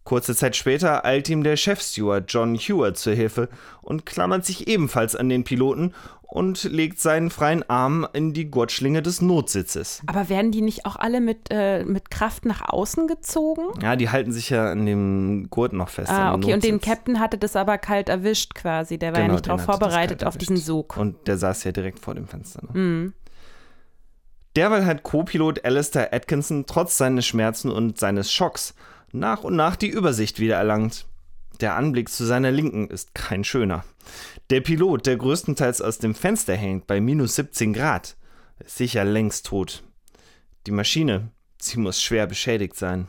Kurze 0.04 0.36
Zeit 0.36 0.56
später 0.56 1.06
eilt 1.06 1.30
ihm 1.30 1.44
der 1.44 1.58
Chefsteward 1.58 2.32
John 2.32 2.56
Hewer 2.56 2.94
zur 2.94 3.14
Hilfe 3.14 3.50
und 3.82 4.06
klammert 4.06 4.46
sich 4.46 4.68
ebenfalls 4.68 5.16
an 5.16 5.30
den 5.30 5.44
Piloten 5.44 5.94
und 6.28 6.64
legt 6.66 7.00
seinen 7.00 7.30
freien 7.30 7.68
Arm 7.70 8.06
in 8.14 8.34
die 8.34 8.52
Gurtschlinge 8.52 9.02
des 9.02 9.22
Notsitzes. 9.22 10.02
Aber 10.08 10.30
werden 10.30 10.52
die 10.52 10.62
nicht 10.62 10.86
auch 10.86 10.98
alle 10.98 11.22
mit, 11.22 11.48
äh, 11.50 11.84
mit 11.86 12.12
Kraft 12.12 12.46
nach 12.46 12.68
außen 12.68 13.08
gezogen? 13.08 13.64
Ja, 13.82 13.96
die 13.96 14.10
halten 14.10 14.32
sich 14.34 14.50
ja 14.50 14.70
an 14.72 14.86
dem 14.86 15.48
Gurt 15.50 15.74
noch 15.74 15.90
fest. 15.90 16.12
Ah, 16.12 16.34
okay. 16.34 16.54
Und 16.54 16.64
den 16.64 16.82
Captain 16.82 17.20
hatte 17.20 17.38
das 17.38 17.56
aber 17.56 17.78
kalt 17.78 18.10
erwischt 18.10 18.54
quasi. 18.56 18.98
Der 18.98 19.14
war 19.14 19.22
Genau, 19.22 19.28
ja 19.28 19.34
nicht 19.34 19.48
darauf 19.48 19.62
vorbereitet 19.64 20.24
auf 20.24 20.38
diesen. 20.38 20.58
Sog. 20.58 20.98
Und 20.98 21.28
der 21.28 21.38
saß 21.38 21.64
ja 21.64 21.72
direkt 21.72 22.00
vor 22.00 22.14
dem 22.14 22.28
Fenster. 22.28 22.62
Ne? 22.64 22.80
Mhm. 22.80 23.14
Derweil 24.56 24.86
hat 24.86 25.04
Co-Pilot 25.04 25.64
Alistair 25.64 26.14
Atkinson 26.14 26.66
trotz 26.66 26.98
seines 26.98 27.26
Schmerzen 27.26 27.70
und 27.72 28.00
seines 28.00 28.32
Schocks 28.32 28.74
nach 29.12 29.44
und 29.44 29.56
nach 29.56 29.76
die 29.76 29.88
Übersicht 29.88 30.40
wieder 30.40 30.56
erlangt. 30.58 31.06
Der 31.60 31.76
Anblick 31.76 32.10
zu 32.10 32.26
seiner 32.26 32.52
Linken 32.52 32.88
ist 32.90 33.16
kein 33.16 33.44
schöner. 33.44 33.84
Der 34.50 34.62
Pilot, 34.62 35.06
der 35.06 35.18
größtenteils 35.18 35.82
aus 35.82 35.98
dem 35.98 36.14
Fenster 36.14 36.56
hängt 36.56 36.88
bei 36.88 37.02
minus 37.02 37.36
17 37.36 37.74
Grad, 37.74 38.16
ist 38.60 38.78
sicher 38.78 39.04
längst 39.04 39.48
tot. 39.48 39.84
Die 40.66 40.72
Maschine, 40.72 41.32
sie 41.60 41.80
muss 41.80 42.02
schwer 42.02 42.28
beschädigt 42.28 42.76
sein. 42.76 43.08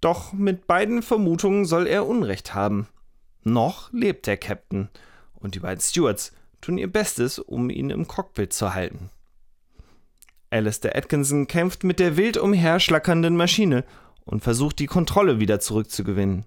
Doch 0.00 0.32
mit 0.32 0.66
beiden 0.66 1.02
Vermutungen 1.02 1.64
soll 1.64 1.86
er 1.86 2.06
Unrecht 2.06 2.54
haben. 2.54 2.88
Noch 3.44 3.92
lebt 3.92 4.26
der 4.26 4.36
Captain 4.36 4.88
und 5.34 5.54
die 5.54 5.60
beiden 5.60 5.80
Stewards 5.80 6.32
tun 6.60 6.78
ihr 6.78 6.90
Bestes, 6.90 7.38
um 7.38 7.70
ihn 7.70 7.90
im 7.90 8.06
Cockpit 8.06 8.52
zu 8.52 8.74
halten. 8.74 9.10
Alistair 10.50 10.96
Atkinson 10.96 11.46
kämpft 11.46 11.82
mit 11.82 11.98
der 11.98 12.16
wild 12.16 12.36
umherschlackernden 12.36 13.36
Maschine 13.36 13.84
und 14.24 14.42
versucht 14.42 14.78
die 14.78 14.86
Kontrolle 14.86 15.40
wieder 15.40 15.60
zurückzugewinnen. 15.60 16.44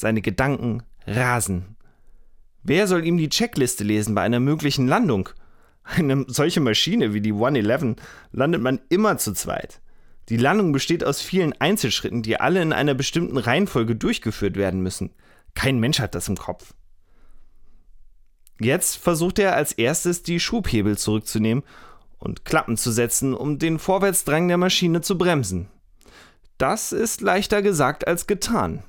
Seine 0.00 0.22
Gedanken 0.22 0.82
rasen. 1.06 1.76
Wer 2.62 2.86
soll 2.86 3.04
ihm 3.04 3.18
die 3.18 3.28
Checkliste 3.28 3.84
lesen 3.84 4.14
bei 4.14 4.22
einer 4.22 4.40
möglichen 4.40 4.88
Landung? 4.88 5.28
Eine 5.82 6.24
solche 6.26 6.60
Maschine 6.60 7.12
wie 7.12 7.20
die 7.20 7.34
111 7.34 7.96
landet 8.32 8.62
man 8.62 8.80
immer 8.88 9.18
zu 9.18 9.34
zweit. 9.34 9.82
Die 10.30 10.38
Landung 10.38 10.72
besteht 10.72 11.04
aus 11.04 11.20
vielen 11.20 11.52
Einzelschritten, 11.60 12.22
die 12.22 12.40
alle 12.40 12.62
in 12.62 12.72
einer 12.72 12.94
bestimmten 12.94 13.36
Reihenfolge 13.36 13.94
durchgeführt 13.94 14.56
werden 14.56 14.80
müssen. 14.80 15.10
Kein 15.54 15.80
Mensch 15.80 16.00
hat 16.00 16.14
das 16.14 16.28
im 16.28 16.38
Kopf. 16.38 16.72
Jetzt 18.58 18.96
versucht 18.96 19.38
er 19.38 19.54
als 19.54 19.72
erstes 19.72 20.22
die 20.22 20.40
Schubhebel 20.40 20.96
zurückzunehmen 20.96 21.62
und 22.16 22.46
Klappen 22.46 22.78
zu 22.78 22.90
setzen, 22.90 23.34
um 23.34 23.58
den 23.58 23.78
Vorwärtsdrang 23.78 24.48
der 24.48 24.56
Maschine 24.56 25.02
zu 25.02 25.18
bremsen. 25.18 25.68
Das 26.56 26.92
ist 26.92 27.20
leichter 27.20 27.60
gesagt 27.60 28.06
als 28.06 28.26
getan. 28.26 28.82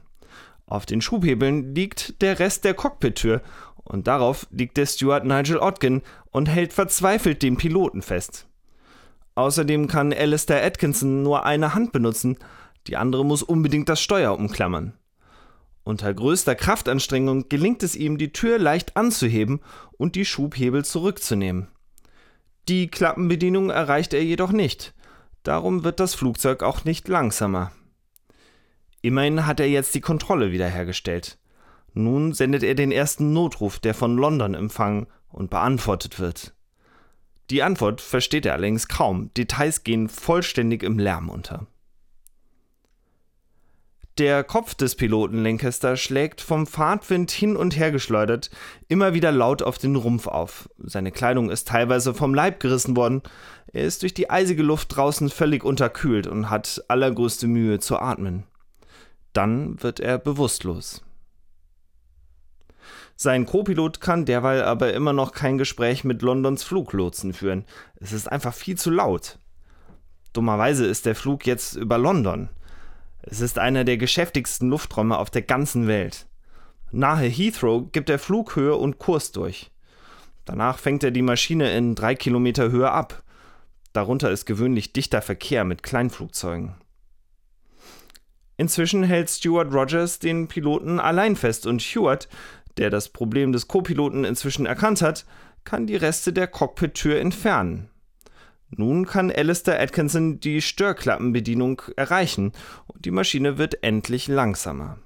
Auf 0.71 0.85
den 0.85 1.01
Schubhebeln 1.01 1.75
liegt 1.75 2.21
der 2.21 2.39
Rest 2.39 2.63
der 2.63 2.73
Cockpittür 2.73 3.41
und 3.83 4.07
darauf 4.07 4.47
liegt 4.51 4.77
der 4.77 4.85
Steward 4.85 5.25
Nigel 5.25 5.57
Odgen 5.57 6.01
und 6.29 6.47
hält 6.47 6.71
verzweifelt 6.71 7.43
den 7.43 7.57
Piloten 7.57 8.01
fest. 8.01 8.47
Außerdem 9.35 9.89
kann 9.89 10.13
Alistair 10.13 10.65
Atkinson 10.65 11.23
nur 11.23 11.45
eine 11.45 11.73
Hand 11.73 11.91
benutzen, 11.91 12.37
die 12.87 12.95
andere 12.95 13.25
muss 13.25 13.43
unbedingt 13.43 13.89
das 13.89 13.99
Steuer 13.99 14.39
umklammern. 14.39 14.93
Unter 15.83 16.13
größter 16.13 16.55
Kraftanstrengung 16.55 17.49
gelingt 17.49 17.83
es 17.83 17.97
ihm, 17.97 18.17
die 18.17 18.31
Tür 18.31 18.57
leicht 18.57 18.95
anzuheben 18.95 19.59
und 19.97 20.15
die 20.15 20.23
Schubhebel 20.23 20.85
zurückzunehmen. 20.85 21.67
Die 22.69 22.87
Klappenbedienung 22.87 23.71
erreicht 23.71 24.13
er 24.13 24.23
jedoch 24.23 24.53
nicht. 24.53 24.93
Darum 25.43 25.83
wird 25.83 25.99
das 25.99 26.15
Flugzeug 26.15 26.63
auch 26.63 26.85
nicht 26.85 27.09
langsamer. 27.09 27.73
Immerhin 29.01 29.45
hat 29.45 29.59
er 29.59 29.67
jetzt 29.67 29.95
die 29.95 30.01
Kontrolle 30.01 30.51
wiederhergestellt. 30.51 31.37
Nun 31.93 32.33
sendet 32.33 32.63
er 32.63 32.75
den 32.75 32.91
ersten 32.91 33.33
Notruf, 33.33 33.79
der 33.79 33.93
von 33.93 34.15
London 34.15 34.53
empfangen 34.53 35.07
und 35.29 35.49
beantwortet 35.49 36.19
wird. 36.19 36.53
Die 37.49 37.63
Antwort 37.63 37.99
versteht 37.99 38.45
er 38.45 38.53
allerdings 38.53 38.87
kaum. 38.87 39.33
Details 39.33 39.83
gehen 39.83 40.07
vollständig 40.07 40.83
im 40.83 40.99
Lärm 40.99 41.29
unter. 41.29 41.67
Der 44.17 44.43
Kopf 44.43 44.75
des 44.75 44.95
Piloten 44.95 45.43
Lancaster 45.43 45.97
schlägt 45.97 46.41
vom 46.41 46.67
Fahrtwind 46.67 47.31
hin 47.31 47.55
und 47.55 47.77
her 47.77 47.91
geschleudert, 47.91 48.51
immer 48.87 49.13
wieder 49.13 49.31
laut 49.31 49.63
auf 49.63 49.77
den 49.77 49.95
Rumpf 49.95 50.27
auf. 50.27 50.69
Seine 50.77 51.11
Kleidung 51.11 51.49
ist 51.49 51.69
teilweise 51.69 52.13
vom 52.13 52.33
Leib 52.33 52.59
gerissen 52.59 52.95
worden. 52.95 53.21
Er 53.73 53.83
ist 53.83 54.03
durch 54.03 54.13
die 54.13 54.29
eisige 54.29 54.63
Luft 54.63 54.95
draußen 54.95 55.29
völlig 55.29 55.63
unterkühlt 55.63 56.27
und 56.27 56.49
hat 56.49 56.83
allergrößte 56.87 57.47
Mühe 57.47 57.79
zu 57.79 57.97
atmen. 57.97 58.43
Dann 59.33 59.81
wird 59.81 59.99
er 59.99 60.17
bewusstlos. 60.17 61.03
Sein 63.15 63.45
Co-Pilot 63.45 64.01
kann 64.01 64.25
derweil 64.25 64.63
aber 64.63 64.93
immer 64.93 65.13
noch 65.13 65.31
kein 65.31 65.57
Gespräch 65.57 66.03
mit 66.03 66.23
Londons 66.23 66.63
Fluglotsen 66.63 67.33
führen. 67.33 67.65
Es 67.97 68.13
ist 68.13 68.31
einfach 68.31 68.53
viel 68.53 68.77
zu 68.77 68.89
laut. 68.89 69.37
Dummerweise 70.33 70.85
ist 70.85 71.05
der 71.05 71.15
Flug 71.15 71.45
jetzt 71.45 71.75
über 71.75 71.97
London. 71.97 72.49
Es 73.21 73.39
ist 73.39 73.59
einer 73.59 73.83
der 73.83 73.97
geschäftigsten 73.97 74.69
Lufträume 74.69 75.17
auf 75.17 75.29
der 75.29 75.43
ganzen 75.43 75.87
Welt. 75.87 76.25
Nahe 76.91 77.27
Heathrow 77.27 77.91
gibt 77.91 78.09
er 78.09 78.17
Flughöhe 78.17 78.75
und 78.75 78.97
Kurs 78.97 79.31
durch. 79.31 79.71
Danach 80.45 80.79
fängt 80.79 81.03
er 81.03 81.11
die 81.11 81.21
Maschine 81.21 81.71
in 81.71 81.95
drei 81.95 82.15
Kilometer 82.15 82.71
Höhe 82.71 82.91
ab. 82.91 83.23
Darunter 83.93 84.31
ist 84.31 84.45
gewöhnlich 84.45 84.93
dichter 84.93 85.21
Verkehr 85.21 85.63
mit 85.63 85.83
Kleinflugzeugen. 85.83 86.75
Inzwischen 88.61 89.01
hält 89.01 89.27
Stuart 89.31 89.73
Rogers 89.73 90.19
den 90.19 90.47
Piloten 90.47 90.99
allein 90.99 91.35
fest 91.35 91.65
und 91.65 91.81
Hewitt, 91.81 92.29
der 92.77 92.91
das 92.91 93.09
Problem 93.09 93.53
des 93.53 93.67
Co-Piloten 93.67 94.23
inzwischen 94.23 94.67
erkannt 94.67 95.01
hat, 95.01 95.25
kann 95.63 95.87
die 95.87 95.95
Reste 95.95 96.31
der 96.31 96.45
Cockpit-Tür 96.45 97.19
entfernen. 97.19 97.89
Nun 98.69 99.07
kann 99.07 99.31
Alistair 99.31 99.81
Atkinson 99.81 100.39
die 100.39 100.61
Störklappenbedienung 100.61 101.81
erreichen 101.95 102.51
und 102.85 103.03
die 103.03 103.09
Maschine 103.09 103.57
wird 103.57 103.83
endlich 103.83 104.27
langsamer. 104.27 104.99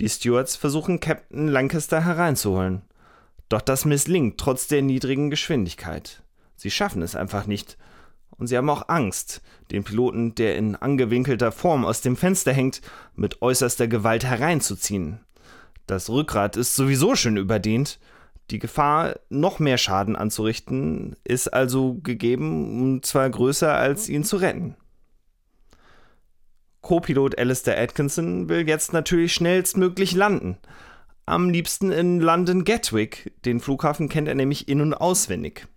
Die 0.00 0.08
Stewards 0.10 0.56
versuchen 0.56 1.00
Captain 1.00 1.48
Lancaster 1.48 2.04
hereinzuholen. 2.04 2.82
Doch 3.48 3.62
das 3.62 3.86
misslingt 3.86 4.36
trotz 4.36 4.66
der 4.66 4.82
niedrigen 4.82 5.30
Geschwindigkeit. 5.30 6.22
Sie 6.56 6.70
schaffen 6.70 7.00
es 7.00 7.16
einfach 7.16 7.46
nicht. 7.46 7.78
Und 8.40 8.46
sie 8.46 8.56
haben 8.56 8.70
auch 8.70 8.88
Angst, 8.88 9.42
den 9.70 9.84
Piloten, 9.84 10.34
der 10.34 10.56
in 10.56 10.74
angewinkelter 10.74 11.52
Form 11.52 11.84
aus 11.84 12.00
dem 12.00 12.16
Fenster 12.16 12.52
hängt, 12.54 12.80
mit 13.14 13.42
äußerster 13.42 13.86
Gewalt 13.86 14.24
hereinzuziehen. 14.24 15.20
Das 15.86 16.08
Rückgrat 16.08 16.56
ist 16.56 16.74
sowieso 16.74 17.14
schon 17.14 17.36
überdehnt. 17.36 18.00
Die 18.50 18.58
Gefahr, 18.58 19.20
noch 19.28 19.58
mehr 19.58 19.76
Schaden 19.76 20.16
anzurichten, 20.16 21.16
ist 21.22 21.48
also 21.48 21.98
gegeben 22.02 22.80
und 22.80 23.04
zwar 23.04 23.28
größer, 23.28 23.74
als 23.74 24.08
ihn 24.08 24.24
zu 24.24 24.38
retten. 24.38 24.74
Co-Pilot 26.80 27.38
Alistair 27.38 27.78
Atkinson 27.78 28.48
will 28.48 28.66
jetzt 28.66 28.94
natürlich 28.94 29.34
schnellstmöglich 29.34 30.14
landen. 30.14 30.56
Am 31.26 31.50
liebsten 31.50 31.92
in 31.92 32.20
London 32.20 32.64
Gatwick. 32.64 33.34
Den 33.44 33.60
Flughafen 33.60 34.08
kennt 34.08 34.28
er 34.28 34.34
nämlich 34.34 34.66
in- 34.66 34.80
und 34.80 34.94
auswendig. 34.94 35.68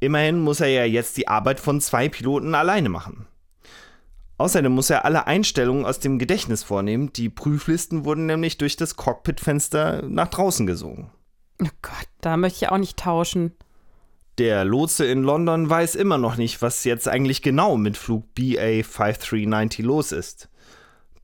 Immerhin 0.00 0.40
muss 0.40 0.60
er 0.60 0.68
ja 0.68 0.84
jetzt 0.84 1.16
die 1.16 1.28
Arbeit 1.28 1.60
von 1.60 1.80
zwei 1.80 2.08
Piloten 2.08 2.54
alleine 2.54 2.88
machen. 2.88 3.26
Außerdem 4.36 4.70
muss 4.70 4.90
er 4.90 5.04
alle 5.04 5.26
Einstellungen 5.26 5.84
aus 5.84 5.98
dem 5.98 6.18
Gedächtnis 6.20 6.62
vornehmen. 6.62 7.12
Die 7.12 7.28
Prüflisten 7.28 8.04
wurden 8.04 8.26
nämlich 8.26 8.56
durch 8.56 8.76
das 8.76 8.94
Cockpitfenster 8.94 10.02
nach 10.02 10.28
draußen 10.28 10.66
gesogen. 10.66 11.10
Oh 11.60 11.66
Gott, 11.82 12.08
da 12.20 12.36
möchte 12.36 12.64
ich 12.64 12.70
auch 12.70 12.78
nicht 12.78 12.96
tauschen. 12.96 13.52
Der 14.38 14.64
Lotse 14.64 15.04
in 15.04 15.24
London 15.24 15.68
weiß 15.68 15.96
immer 15.96 16.18
noch 16.18 16.36
nicht, 16.36 16.62
was 16.62 16.84
jetzt 16.84 17.08
eigentlich 17.08 17.42
genau 17.42 17.76
mit 17.76 17.96
Flug 17.96 18.32
BA 18.36 18.84
5390 18.84 19.84
los 19.84 20.12
ist. 20.12 20.48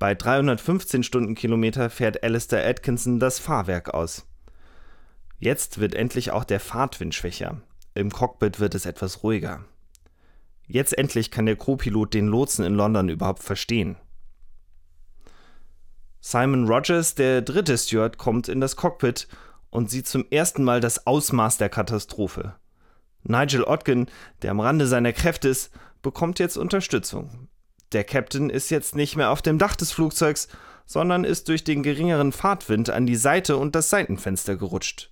Bei 0.00 0.16
315 0.16 1.04
Stundenkilometer 1.04 1.90
fährt 1.90 2.24
Alistair 2.24 2.68
Atkinson 2.68 3.20
das 3.20 3.38
Fahrwerk 3.38 3.94
aus. 3.94 4.26
Jetzt 5.38 5.78
wird 5.78 5.94
endlich 5.94 6.32
auch 6.32 6.42
der 6.42 6.58
Fahrtwind 6.58 7.14
schwächer. 7.14 7.60
Im 7.94 8.10
Cockpit 8.10 8.58
wird 8.58 8.74
es 8.74 8.86
etwas 8.86 9.22
ruhiger. 9.22 9.64
Jetzt 10.66 10.96
endlich 10.98 11.30
kann 11.30 11.46
der 11.46 11.56
Co-Pilot 11.56 12.14
den 12.14 12.26
Lotsen 12.26 12.64
in 12.64 12.74
London 12.74 13.08
überhaupt 13.08 13.42
verstehen. 13.42 13.96
Simon 16.20 16.66
Rogers, 16.66 17.14
der 17.14 17.42
dritte 17.42 17.76
Steward, 17.78 18.18
kommt 18.18 18.48
in 18.48 18.60
das 18.60 18.76
Cockpit 18.76 19.28
und 19.70 19.90
sieht 19.90 20.08
zum 20.08 20.24
ersten 20.30 20.64
Mal 20.64 20.80
das 20.80 21.06
Ausmaß 21.06 21.58
der 21.58 21.68
Katastrophe. 21.68 22.54
Nigel 23.22 23.62
Odgen, 23.62 24.06
der 24.42 24.50
am 24.50 24.60
Rande 24.60 24.86
seiner 24.86 25.12
Kräfte 25.12 25.48
ist, 25.48 25.70
bekommt 26.02 26.38
jetzt 26.38 26.56
Unterstützung. 26.56 27.48
Der 27.92 28.04
Captain 28.04 28.50
ist 28.50 28.70
jetzt 28.70 28.96
nicht 28.96 29.16
mehr 29.16 29.30
auf 29.30 29.42
dem 29.42 29.58
Dach 29.58 29.76
des 29.76 29.92
Flugzeugs, 29.92 30.48
sondern 30.86 31.24
ist 31.24 31.48
durch 31.48 31.62
den 31.62 31.82
geringeren 31.82 32.32
Fahrtwind 32.32 32.90
an 32.90 33.06
die 33.06 33.16
Seite 33.16 33.56
und 33.56 33.74
das 33.74 33.90
Seitenfenster 33.90 34.56
gerutscht. 34.56 35.10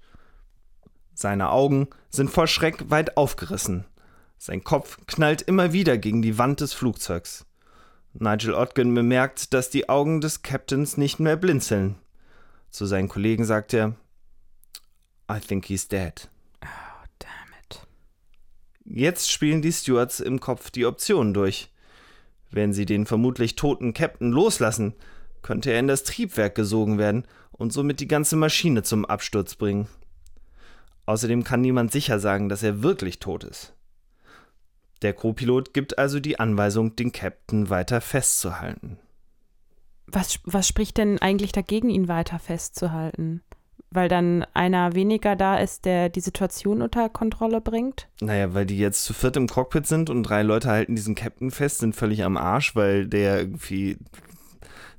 Seine 1.14 1.50
Augen 1.50 1.88
sind 2.10 2.30
vor 2.30 2.46
Schreck 2.46 2.90
weit 2.90 3.16
aufgerissen. 3.16 3.84
Sein 4.38 4.64
Kopf 4.64 4.98
knallt 5.06 5.42
immer 5.42 5.72
wieder 5.72 5.98
gegen 5.98 6.22
die 6.22 6.38
Wand 6.38 6.60
des 6.60 6.72
Flugzeugs. 6.72 7.46
Nigel 8.14 8.54
Odgen 8.54 8.94
bemerkt, 8.94 9.54
dass 9.54 9.70
die 9.70 9.88
Augen 9.88 10.20
des 10.20 10.42
Captains 10.42 10.96
nicht 10.96 11.20
mehr 11.20 11.36
blinzeln. 11.36 11.96
Zu 12.70 12.86
seinen 12.86 13.08
Kollegen 13.08 13.44
sagt 13.44 13.72
er: 13.72 13.94
I 15.30 15.38
think 15.40 15.66
he's 15.66 15.88
dead. 15.88 16.28
Oh, 16.62 17.06
damn 17.18 17.30
it. 17.62 17.86
Jetzt 18.84 19.30
spielen 19.30 19.62
die 19.62 19.72
Stewards 19.72 20.20
im 20.20 20.40
Kopf 20.40 20.70
die 20.70 20.86
Optionen 20.86 21.32
durch. 21.34 21.70
Wenn 22.50 22.72
sie 22.72 22.84
den 22.84 23.06
vermutlich 23.06 23.56
toten 23.56 23.94
Captain 23.94 24.30
loslassen, 24.30 24.94
könnte 25.40 25.72
er 25.72 25.80
in 25.80 25.88
das 25.88 26.04
Triebwerk 26.04 26.54
gesogen 26.54 26.98
werden 26.98 27.26
und 27.50 27.72
somit 27.72 28.00
die 28.00 28.08
ganze 28.08 28.36
Maschine 28.36 28.82
zum 28.82 29.04
Absturz 29.04 29.54
bringen. 29.54 29.88
Außerdem 31.06 31.44
kann 31.44 31.60
niemand 31.60 31.92
sicher 31.92 32.18
sagen, 32.18 32.48
dass 32.48 32.62
er 32.62 32.82
wirklich 32.82 33.18
tot 33.18 33.44
ist. 33.44 33.74
Der 35.02 35.12
Co-Pilot 35.12 35.74
gibt 35.74 35.98
also 35.98 36.20
die 36.20 36.38
Anweisung, 36.38 36.94
den 36.94 37.10
Captain 37.10 37.70
weiter 37.70 38.00
festzuhalten. 38.00 38.98
Was, 40.06 40.38
was 40.44 40.68
spricht 40.68 40.98
denn 40.98 41.18
eigentlich 41.18 41.52
dagegen, 41.52 41.90
ihn 41.90 42.06
weiter 42.06 42.38
festzuhalten? 42.38 43.42
Weil 43.90 44.08
dann 44.08 44.46
einer 44.54 44.94
weniger 44.94 45.36
da 45.36 45.56
ist, 45.56 45.84
der 45.84 46.08
die 46.08 46.20
Situation 46.20 46.82
unter 46.82 47.08
Kontrolle 47.08 47.60
bringt? 47.60 48.08
Naja, 48.20 48.54
weil 48.54 48.64
die 48.64 48.78
jetzt 48.78 49.04
zu 49.04 49.12
viert 49.12 49.36
im 49.36 49.48
Cockpit 49.48 49.86
sind 49.86 50.08
und 50.08 50.22
drei 50.22 50.42
Leute 50.42 50.68
halten 50.68 50.94
diesen 50.94 51.14
Captain 51.14 51.50
fest, 51.50 51.78
sind 51.78 51.96
völlig 51.96 52.24
am 52.24 52.36
Arsch, 52.36 52.76
weil 52.76 53.06
der 53.06 53.38
irgendwie 53.40 53.98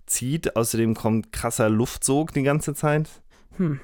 zieht. 0.06 0.56
Außerdem 0.56 0.96
kommt 0.96 1.32
krasser 1.32 1.70
Luftsog 1.70 2.34
die 2.34 2.44
ganze 2.44 2.76
Zeit. 2.76 3.10
Hm. 3.58 3.80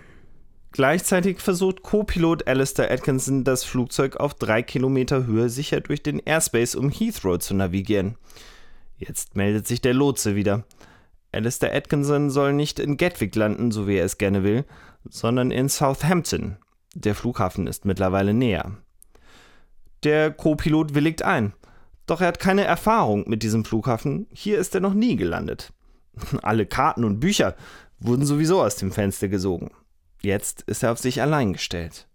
Gleichzeitig 0.71 1.39
versucht 1.39 1.81
Co-Pilot 1.81 2.47
Alistair 2.47 2.91
Atkinson, 2.91 3.43
das 3.43 3.63
Flugzeug 3.63 4.17
auf 4.17 4.35
drei 4.35 4.61
Kilometer 4.61 5.25
Höhe 5.25 5.49
sicher 5.49 5.81
durch 5.81 6.03
den 6.03 6.19
Airspace 6.19 6.75
um 6.75 6.89
Heathrow 6.89 7.39
zu 7.39 7.55
navigieren. 7.55 8.17
Jetzt 8.97 9.35
meldet 9.35 9.65
sich 9.67 9.81
der 9.81 9.93
Lotse 9.93 10.35
wieder. 10.35 10.65
Alistair 11.31 11.73
Atkinson 11.73 12.29
soll 12.29 12.53
nicht 12.53 12.79
in 12.79 12.97
Gatwick 12.97 13.35
landen, 13.35 13.71
so 13.71 13.87
wie 13.87 13.97
er 13.97 14.05
es 14.05 14.17
gerne 14.17 14.43
will, 14.43 14.65
sondern 15.09 15.51
in 15.51 15.69
Southampton. 15.69 16.57
Der 16.95 17.15
Flughafen 17.15 17.67
ist 17.67 17.85
mittlerweile 17.85 18.33
näher. 18.33 18.77
Der 20.03 20.31
Co-Pilot 20.31 20.93
willigt 20.93 21.23
ein. 21.23 21.53
Doch 22.05 22.21
er 22.21 22.27
hat 22.27 22.39
keine 22.39 22.63
Erfahrung 22.63 23.27
mit 23.27 23.43
diesem 23.43 23.65
Flughafen. 23.65 24.27
Hier 24.31 24.59
ist 24.59 24.73
er 24.73 24.81
noch 24.81 24.93
nie 24.93 25.15
gelandet. 25.15 25.71
Alle 26.41 26.65
Karten 26.65 27.03
und 27.03 27.19
Bücher 27.19 27.55
wurden 27.99 28.25
sowieso 28.25 28.61
aus 28.61 28.77
dem 28.77 28.91
Fenster 28.91 29.27
gesogen. 29.27 29.71
Jetzt 30.21 30.63
ist 30.63 30.83
er 30.83 30.91
auf 30.91 30.99
sich 30.99 31.21
allein 31.21 31.53
gestellt. 31.53 32.07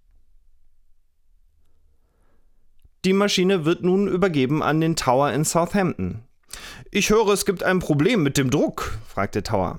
Die 3.04 3.12
Maschine 3.12 3.64
wird 3.64 3.82
nun 3.82 4.08
übergeben 4.08 4.62
an 4.62 4.80
den 4.80 4.96
Tower 4.96 5.30
in 5.32 5.44
Southampton. 5.44 6.22
Ich 6.90 7.10
höre, 7.10 7.28
es 7.28 7.44
gibt 7.44 7.62
ein 7.62 7.78
Problem 7.78 8.22
mit 8.22 8.38
dem 8.38 8.50
Druck, 8.50 8.98
fragt 9.06 9.34
der 9.34 9.42
Tower. 9.42 9.78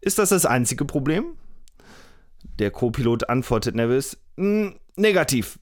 Ist 0.00 0.18
das 0.18 0.30
das 0.30 0.46
einzige 0.46 0.84
Problem? 0.84 1.36
Der 2.58 2.70
Co-Pilot 2.70 3.28
antwortet 3.28 3.74
nervös. 3.74 4.16
Negativ. 4.96 5.58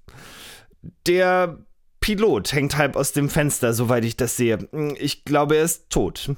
Der 1.07 1.59
Pilot 2.01 2.53
hängt 2.53 2.77
halb 2.77 2.97
aus 2.97 3.13
dem 3.13 3.29
Fenster, 3.29 3.73
soweit 3.75 4.05
ich 4.05 4.17
das 4.17 4.37
sehe. 4.37 4.69
Ich 4.99 5.25
glaube, 5.25 5.57
er 5.57 5.65
ist 5.65 5.91
tot. 5.91 6.31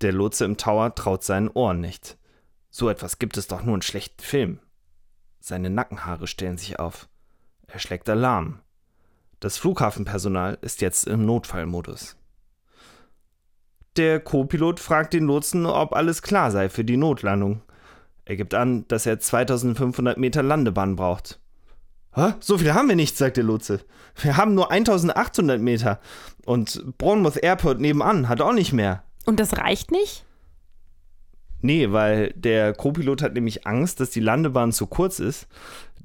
Der 0.00 0.12
Lotse 0.12 0.44
im 0.44 0.56
Tower 0.56 0.94
traut 0.94 1.24
seinen 1.24 1.48
Ohren 1.48 1.80
nicht. 1.80 2.18
So 2.78 2.90
etwas 2.90 3.18
gibt 3.18 3.38
es 3.38 3.46
doch 3.46 3.62
nur 3.62 3.74
in 3.74 3.80
schlechten 3.80 4.22
Filmen. 4.22 4.60
Seine 5.40 5.70
Nackenhaare 5.70 6.26
stellen 6.26 6.58
sich 6.58 6.78
auf. 6.78 7.08
Er 7.66 7.78
schlägt 7.78 8.06
Alarm. 8.06 8.60
Das 9.40 9.56
Flughafenpersonal 9.56 10.58
ist 10.60 10.82
jetzt 10.82 11.06
im 11.06 11.24
Notfallmodus. 11.24 12.16
Der 13.96 14.20
Co-Pilot 14.20 14.78
fragt 14.78 15.14
den 15.14 15.24
Lotsen, 15.24 15.64
ob 15.64 15.94
alles 15.94 16.20
klar 16.20 16.50
sei 16.50 16.68
für 16.68 16.84
die 16.84 16.98
Notlandung. 16.98 17.62
Er 18.26 18.36
gibt 18.36 18.52
an, 18.52 18.86
dass 18.88 19.06
er 19.06 19.20
2500 19.20 20.18
Meter 20.18 20.42
Landebahn 20.42 20.96
braucht. 20.96 21.40
Hä? 22.12 22.34
So 22.40 22.58
viel 22.58 22.74
haben 22.74 22.90
wir 22.90 22.96
nicht, 22.96 23.16
sagt 23.16 23.38
der 23.38 23.44
Lotse. 23.44 23.80
Wir 24.16 24.36
haben 24.36 24.54
nur 24.54 24.70
1800 24.70 25.62
Meter. 25.62 25.98
Und 26.44 26.84
Bournemouth 26.98 27.38
Airport 27.38 27.80
nebenan 27.80 28.28
hat 28.28 28.42
auch 28.42 28.52
nicht 28.52 28.74
mehr. 28.74 29.02
Und 29.24 29.40
das 29.40 29.56
reicht 29.56 29.92
nicht? 29.92 30.25
Nee, 31.66 31.90
weil 31.90 32.32
der 32.36 32.74
Co-Pilot 32.74 33.22
hat 33.22 33.34
nämlich 33.34 33.66
Angst, 33.66 33.98
dass 33.98 34.10
die 34.10 34.20
Landebahn 34.20 34.70
zu 34.70 34.86
kurz 34.86 35.18
ist. 35.18 35.48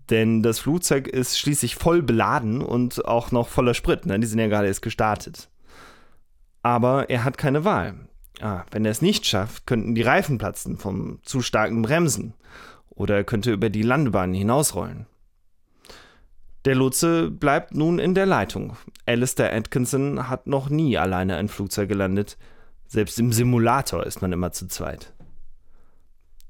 Denn 0.09 0.41
das 0.41 0.57
Flugzeug 0.57 1.07
ist 1.07 1.37
schließlich 1.37 1.75
voll 1.75 2.01
beladen 2.01 2.63
und 2.63 3.05
auch 3.05 3.31
noch 3.31 3.47
voller 3.47 3.75
Sprit. 3.75 4.07
Ne? 4.07 4.19
Die 4.19 4.25
sind 4.25 4.39
ja 4.39 4.47
gerade 4.47 4.65
erst 4.65 4.81
gestartet. 4.81 5.51
Aber 6.63 7.11
er 7.11 7.23
hat 7.23 7.37
keine 7.37 7.63
Wahl. 7.63 7.93
Ah, 8.41 8.63
wenn 8.71 8.85
er 8.85 8.91
es 8.91 9.03
nicht 9.03 9.27
schafft, 9.27 9.67
könnten 9.67 9.93
die 9.93 10.01
Reifen 10.01 10.39
platzen 10.39 10.77
vom 10.77 11.19
zu 11.21 11.43
starken 11.43 11.83
Bremsen. 11.83 12.33
Oder 12.89 13.17
er 13.17 13.23
könnte 13.23 13.51
über 13.51 13.69
die 13.69 13.83
Landebahn 13.83 14.33
hinausrollen. 14.33 15.05
Der 16.65 16.73
Lotse 16.73 17.29
bleibt 17.29 17.75
nun 17.75 17.99
in 17.99 18.15
der 18.15 18.25
Leitung. 18.25 18.77
Alistair 19.05 19.53
Atkinson 19.53 20.27
hat 20.27 20.47
noch 20.47 20.69
nie 20.69 20.97
alleine 20.97 21.35
ein 21.35 21.49
Flugzeug 21.49 21.87
gelandet. 21.87 22.39
Selbst 22.87 23.19
im 23.19 23.31
Simulator 23.31 24.07
ist 24.07 24.23
man 24.23 24.33
immer 24.33 24.51
zu 24.51 24.67
zweit. 24.67 25.13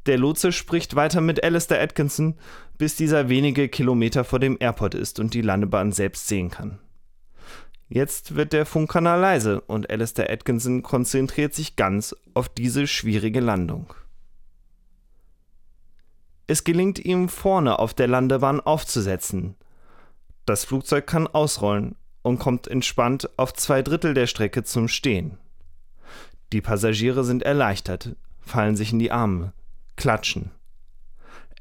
Der 0.08 0.18
Lotse 0.18 0.52
spricht 0.52 0.96
weiter 0.96 1.22
mit 1.22 1.44
Alistair 1.44 1.82
Atkinson, 1.82 2.36
bis 2.78 2.96
dieser 2.96 3.30
wenige 3.30 3.70
Kilometer 3.70 4.24
vor 4.24 4.40
dem 4.40 4.58
Airport 4.60 4.96
ist 4.96 5.20
und 5.20 5.34
die 5.34 5.42
Landebahn 5.42 5.92
selbst 5.92 6.28
sehen 6.28 6.50
kann. 6.50 6.80
Jetzt 7.88 8.36
wird 8.36 8.54
der 8.54 8.66
Funkkanal 8.66 9.20
leise 9.20 9.62
und 9.62 9.90
Alistair 9.90 10.32
Atkinson 10.32 10.82
konzentriert 10.82 11.54
sich 11.54 11.76
ganz 11.76 12.16
auf 12.34 12.50
diese 12.50 12.88
schwierige 12.88 13.42
Landung. 13.42 13.94
Es 16.48 16.64
gelingt 16.64 17.00
ihm, 17.00 17.30
vorne 17.30 17.80
auf 17.80 17.94
der 17.94 18.08
Landebahn 18.08 18.60
aufzusetzen. 18.60 19.56
Das 20.46 20.66
Flugzeug 20.66 21.06
kann 21.06 21.28
ausrollen 21.28 21.96
und 22.24 22.40
kommt 22.40 22.68
entspannt 22.68 23.30
auf 23.38 23.54
zwei 23.54 23.82
Drittel 23.82 24.14
der 24.14 24.28
Strecke 24.28 24.64
zum 24.64 24.88
Stehen. 24.88 25.38
Die 26.54 26.62
Passagiere 26.62 27.24
sind 27.24 27.44
erleichtert, 27.44 28.16
fallen 28.42 28.76
sich 28.76 28.92
in 28.92 29.00
die 29.00 29.12
Arme, 29.12 29.54
klatschen. 30.02 30.50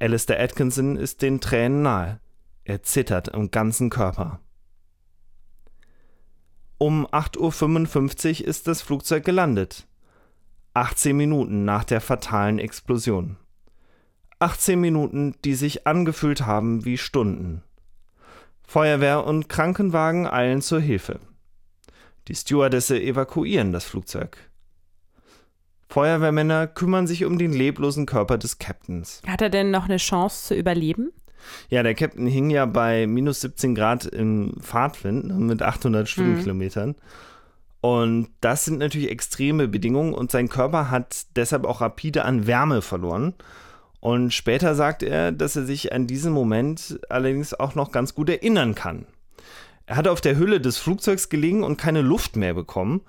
Alistair 0.01 0.41
Atkinson 0.41 0.97
ist 0.97 1.21
den 1.21 1.43
Tränen 1.43 1.83
nahe. 1.83 2.21
Er 2.65 2.83
zittert 2.83 3.35
am 3.35 3.51
ganzen 3.51 3.91
Körper. 3.91 4.41
Um 6.79 7.07
8.55 7.07 8.41
Uhr 8.41 8.49
ist 8.49 8.67
das 8.67 8.81
Flugzeug 8.81 9.27
gelandet. 9.27 9.87
18 10.73 11.15
Minuten 11.15 11.67
nach 11.67 11.85
der 11.85 12.01
fatalen 12.01 12.59
Explosion. 12.59 13.37
18 14.39 14.81
Minuten, 14.81 15.35
die 15.45 15.55
sich 15.55 15.87
angefühlt 15.87 16.47
haben 16.47 16.87
wie 16.87 16.97
Stunden. 16.97 17.63
Feuerwehr 18.67 19.27
und 19.27 19.51
Krankenwagen 19.51 20.27
eilen 20.27 20.63
zur 20.63 20.81
Hilfe. 20.81 21.21
Die 22.29 22.35
Stewardesse 22.35 22.99
evakuieren 22.99 23.73
das 23.73 23.85
Flugzeug. 23.85 24.50
Feuerwehrmänner 25.91 26.69
kümmern 26.69 27.09
sich 27.09 27.25
um 27.25 27.37
den 27.37 27.53
leblosen 27.53 28.07
Körper 28.07 28.39
des 28.39 28.59
Captains. 28.59 29.21
Hat 29.27 29.43
er 29.43 29.51
denn 29.51 29.73
noch 29.73 29.87
eine 29.87 29.97
Chance 29.97 30.47
zu 30.47 30.55
überleben? 30.55 31.11
Ja, 31.69 31.83
der 31.83 31.95
Captain 31.95 32.27
hing 32.27 32.49
ja 32.51 32.65
bei 32.67 33.09
minus 33.09 33.41
17 33.41 33.75
Grad 33.75 34.07
im 34.07 34.55
Fahrtwind 34.61 35.37
mit 35.37 35.63
800 35.63 36.09
Stundenkilometern. 36.09 36.91
Mhm. 36.91 36.95
Und 37.81 38.29
das 38.41 38.67
sind 38.67 38.79
natürlich 38.79 39.11
extreme 39.11 39.67
Bedingungen 39.67 40.15
und 40.15 40.31
sein 40.31 40.49
Körper 40.49 40.91
hat 40.91 41.27
deshalb 41.35 41.65
auch 41.65 41.81
rapide 41.81 42.25
an 42.25 42.47
Wärme 42.47 42.83
verloren. 42.83 43.35
Und 44.01 44.33
später 44.33 44.75
sagt 44.75 45.03
er, 45.03 45.33
dass 45.33 45.57
er 45.57 45.65
sich 45.65 45.93
an 45.93 46.07
diesen 46.07 46.33
Moment 46.33 47.01
allerdings 47.09 47.53
auch 47.53 47.75
noch 47.75 47.91
ganz 47.91 48.15
gut 48.15 48.29
erinnern 48.29 48.75
kann. 48.75 49.07
Er 49.87 49.97
hat 49.97 50.07
auf 50.07 50.21
der 50.21 50.37
Hülle 50.39 50.61
des 50.61 50.79
Flugzeugs 50.79 51.31
gelegen 51.31 51.65
und 51.65 51.79
keine 51.79 52.03
Luft 52.03 52.37
mehr 52.37 52.55
bekommen. 52.55 53.01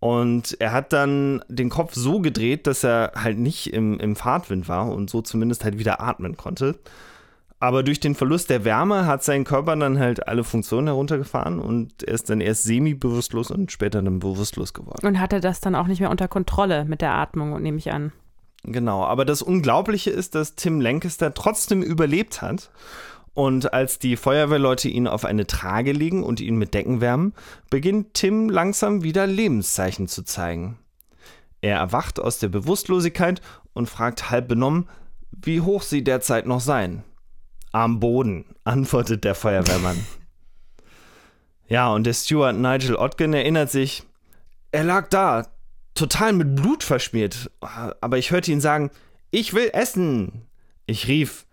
Und 0.00 0.56
er 0.60 0.72
hat 0.72 0.94
dann 0.94 1.44
den 1.48 1.68
Kopf 1.68 1.94
so 1.94 2.20
gedreht, 2.20 2.66
dass 2.66 2.84
er 2.84 3.12
halt 3.14 3.38
nicht 3.38 3.72
im, 3.72 4.00
im 4.00 4.16
Fahrtwind 4.16 4.66
war 4.66 4.90
und 4.90 5.10
so 5.10 5.20
zumindest 5.20 5.62
halt 5.62 5.78
wieder 5.78 6.00
atmen 6.00 6.38
konnte. 6.38 6.78
Aber 7.62 7.82
durch 7.82 8.00
den 8.00 8.14
Verlust 8.14 8.48
der 8.48 8.64
Wärme 8.64 9.04
hat 9.04 9.22
sein 9.22 9.44
Körper 9.44 9.76
dann 9.76 9.98
halt 9.98 10.26
alle 10.26 10.44
Funktionen 10.44 10.86
heruntergefahren 10.86 11.58
und 11.58 12.02
er 12.02 12.14
ist 12.14 12.30
dann 12.30 12.40
erst 12.40 12.62
semi-bewusstlos 12.62 13.50
und 13.50 13.70
später 13.70 14.00
dann 14.00 14.18
bewusstlos 14.18 14.72
geworden. 14.72 15.06
Und 15.06 15.20
hatte 15.20 15.40
das 15.40 15.60
dann 15.60 15.74
auch 15.74 15.86
nicht 15.86 16.00
mehr 16.00 16.10
unter 16.10 16.26
Kontrolle 16.26 16.86
mit 16.86 17.02
der 17.02 17.12
Atmung, 17.12 17.60
nehme 17.60 17.76
ich 17.76 17.92
an. 17.92 18.12
Genau, 18.62 19.04
aber 19.04 19.26
das 19.26 19.42
Unglaubliche 19.42 20.10
ist, 20.10 20.34
dass 20.34 20.54
Tim 20.54 20.80
Lancaster 20.80 21.34
trotzdem 21.34 21.82
überlebt 21.82 22.40
hat. 22.40 22.70
Und 23.40 23.72
als 23.72 23.98
die 23.98 24.18
Feuerwehrleute 24.18 24.90
ihn 24.90 25.06
auf 25.06 25.24
eine 25.24 25.46
Trage 25.46 25.92
legen 25.92 26.22
und 26.22 26.40
ihn 26.40 26.56
mit 26.56 26.74
Decken 26.74 27.00
wärmen, 27.00 27.32
beginnt 27.70 28.12
Tim 28.12 28.50
langsam 28.50 29.02
wieder 29.02 29.26
Lebenszeichen 29.26 30.08
zu 30.08 30.24
zeigen. 30.24 30.78
Er 31.62 31.78
erwacht 31.78 32.20
aus 32.20 32.38
der 32.38 32.50
Bewusstlosigkeit 32.50 33.40
und 33.72 33.88
fragt 33.88 34.28
halb 34.28 34.46
benommen, 34.46 34.90
wie 35.30 35.62
hoch 35.62 35.80
sie 35.80 36.04
derzeit 36.04 36.44
noch 36.44 36.60
seien. 36.60 37.02
Am 37.72 37.98
Boden, 37.98 38.44
antwortet 38.64 39.24
der 39.24 39.34
Feuerwehrmann. 39.34 39.96
ja, 41.66 41.90
und 41.94 42.04
der 42.04 42.12
Steward 42.12 42.58
Nigel 42.58 42.94
Otgen 42.94 43.32
erinnert 43.32 43.70
sich, 43.70 44.02
er 44.70 44.84
lag 44.84 45.08
da, 45.08 45.46
total 45.94 46.34
mit 46.34 46.56
Blut 46.56 46.84
verschmiert, 46.84 47.50
aber 47.62 48.18
ich 48.18 48.32
hörte 48.32 48.52
ihn 48.52 48.60
sagen, 48.60 48.90
ich 49.30 49.54
will 49.54 49.70
essen. 49.72 50.42
Ich 50.84 51.08
rief, 51.08 51.46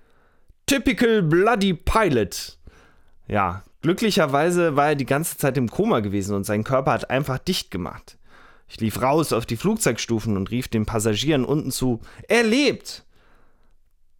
Typical 0.67 1.21
Bloody 1.23 1.73
Pilot. 1.73 2.57
Ja, 3.29 3.63
glücklicherweise 3.81 4.75
war 4.75 4.89
er 4.89 4.95
die 4.95 5.05
ganze 5.05 5.37
Zeit 5.37 5.57
im 5.57 5.69
Koma 5.69 6.01
gewesen 6.01 6.35
und 6.35 6.43
sein 6.43 6.65
Körper 6.65 6.91
hat 6.91 7.09
einfach 7.09 7.39
dicht 7.39 7.71
gemacht. 7.71 8.17
Ich 8.67 8.81
lief 8.81 9.01
raus 9.01 9.31
auf 9.31 9.45
die 9.45 9.55
Flugzeugstufen 9.55 10.35
und 10.35 10.51
rief 10.51 10.67
den 10.67 10.85
Passagieren 10.85 11.45
unten 11.45 11.71
zu, 11.71 12.01
er 12.27 12.43
lebt! 12.43 13.05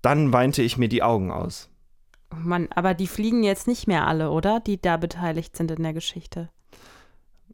Dann 0.01 0.31
weinte 0.31 0.61
ich 0.61 0.77
mir 0.77 0.87
die 0.87 1.03
Augen 1.03 1.31
aus. 1.31 1.69
Oh 2.31 2.39
Mann, 2.39 2.69
aber 2.73 2.93
die 2.93 3.07
fliegen 3.07 3.43
jetzt 3.43 3.67
nicht 3.67 3.85
mehr 3.87 4.07
alle, 4.07 4.31
oder? 4.31 4.61
Die 4.61 4.81
da 4.81 4.95
beteiligt 4.95 5.57
sind 5.57 5.71
in 5.71 5.83
der 5.83 5.93
Geschichte. 5.93 6.49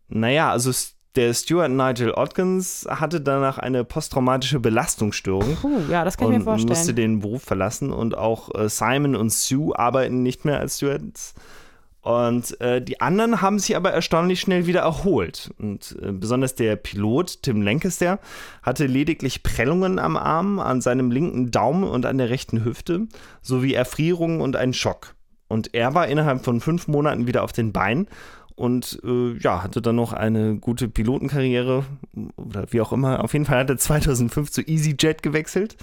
Naja, 0.07 0.51
also 0.51 0.71
der 1.15 1.33
Stuart 1.33 1.71
Nigel 1.71 2.11
Odkins 2.11 2.87
hatte 2.89 3.21
danach 3.21 3.57
eine 3.57 3.83
posttraumatische 3.83 4.59
Belastungsstörung. 4.59 5.55
Puh, 5.61 5.81
ja, 5.89 6.03
das 6.03 6.17
kann 6.17 6.31
ich 6.31 6.39
mir 6.39 6.43
vorstellen. 6.43 6.69
musste 6.69 6.93
den 6.93 7.19
Beruf 7.19 7.43
verlassen 7.43 7.91
und 7.91 8.17
auch 8.17 8.53
äh, 8.55 8.67
Simon 8.67 9.15
und 9.15 9.31
Sue 9.31 9.77
arbeiten 9.77 10.23
nicht 10.23 10.45
mehr 10.45 10.59
als 10.59 10.77
Stewards. 10.77 11.35
Und 12.01 12.59
äh, 12.59 12.81
die 12.81 12.99
anderen 12.99 13.41
haben 13.41 13.59
sich 13.59 13.77
aber 13.77 13.91
erstaunlich 13.93 14.41
schnell 14.41 14.65
wieder 14.65 14.81
erholt. 14.81 15.53
Und 15.57 15.97
äh, 16.01 16.11
besonders 16.11 16.53
der 16.53 16.75
Pilot, 16.75 17.43
Tim 17.43 17.61
Lancaster, 17.61 18.19
hatte 18.61 18.87
lediglich 18.87 19.41
Prellungen 19.41 19.99
am 19.99 20.17
Arm, 20.17 20.59
an 20.59 20.81
seinem 20.81 21.11
linken 21.11 21.51
Daumen 21.51 21.85
und 21.85 22.05
an 22.05 22.17
der 22.17 22.29
rechten 22.29 22.65
Hüfte, 22.65 23.07
sowie 23.41 23.73
Erfrierungen 23.73 24.41
und 24.41 24.57
einen 24.57 24.73
Schock. 24.73 25.15
Und 25.47 25.73
er 25.73 25.93
war 25.93 26.07
innerhalb 26.07 26.43
von 26.43 26.59
fünf 26.59 26.87
Monaten 26.87 27.27
wieder 27.27 27.43
auf 27.43 27.53
den 27.53 27.71
Beinen 27.71 28.07
und 28.55 28.99
äh, 29.03 29.37
ja, 29.37 29.63
hatte 29.63 29.81
dann 29.81 29.95
noch 29.95 30.13
eine 30.13 30.57
gute 30.57 30.87
Pilotenkarriere 30.87 31.85
oder 32.35 32.65
wie 32.71 32.81
auch 32.81 32.91
immer. 32.91 33.23
Auf 33.23 33.33
jeden 33.33 33.45
Fall 33.45 33.59
hat 33.59 33.69
er 33.69 33.77
2005 33.77 34.51
zu 34.51 34.61
EasyJet 34.61 35.23
gewechselt. 35.23 35.77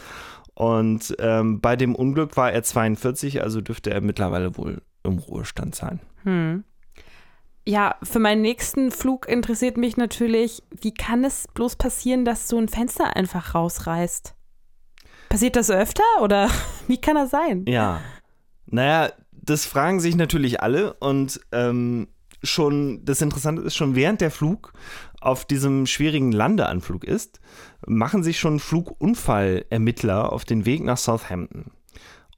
Und 0.55 1.15
ähm, 1.19 1.61
bei 1.61 1.77
dem 1.77 1.95
Unglück 1.95 2.37
war 2.37 2.53
er 2.53 2.63
42, 2.63 3.43
also 3.43 3.61
dürfte 3.61 3.91
er 3.91 4.01
mittlerweile 4.01 4.57
wohl 4.57 4.83
im 5.05 5.19
Ruhestand 5.19 5.75
sein. 5.75 6.01
Hm. 6.25 6.65
Ja, 7.67 7.97
für 8.03 8.19
meinen 8.19 8.43
nächsten 8.43 8.91
Flug 8.91 9.29
interessiert 9.29 9.77
mich 9.77 9.97
natürlich, 9.97 10.63
wie 10.71 10.93
kann 10.93 11.25
es 11.25 11.47
bloß 11.55 11.77
passieren, 11.77 12.25
dass 12.25 12.49
so 12.49 12.59
ein 12.59 12.69
Fenster 12.69 13.17
einfach 13.17 13.55
rausreißt? 13.55 14.35
Passiert 15.29 15.57
das 15.57 15.71
öfter 15.71 16.03
oder 16.21 16.51
wie 16.89 17.01
kann 17.01 17.15
das 17.15 17.31
sein? 17.31 17.65
Ja. 17.67 18.01
Naja, 18.67 19.13
das 19.31 19.67
fragen 19.67 20.01
sich 20.01 20.17
natürlich 20.17 20.63
alle 20.63 20.95
und 20.95 21.41
ähm, 21.53 22.09
schon, 22.43 23.05
das 23.05 23.23
Interessante 23.23 23.63
ist, 23.63 23.77
schon 23.77 23.95
während 23.95 24.21
der 24.21 24.31
Flug 24.31 24.73
auf 25.21 25.45
diesem 25.45 25.87
schwierigen 25.87 26.33
Landeanflug 26.33 27.05
ist, 27.05 27.41
machen 27.87 28.23
sich 28.23 28.39
schon 28.39 28.61
Flugunfallermittler 28.61 30.33
auf 30.33 30.45
den 30.45 30.65
Weg 30.65 30.83
nach 30.83 30.99
Southampton. 30.99 31.71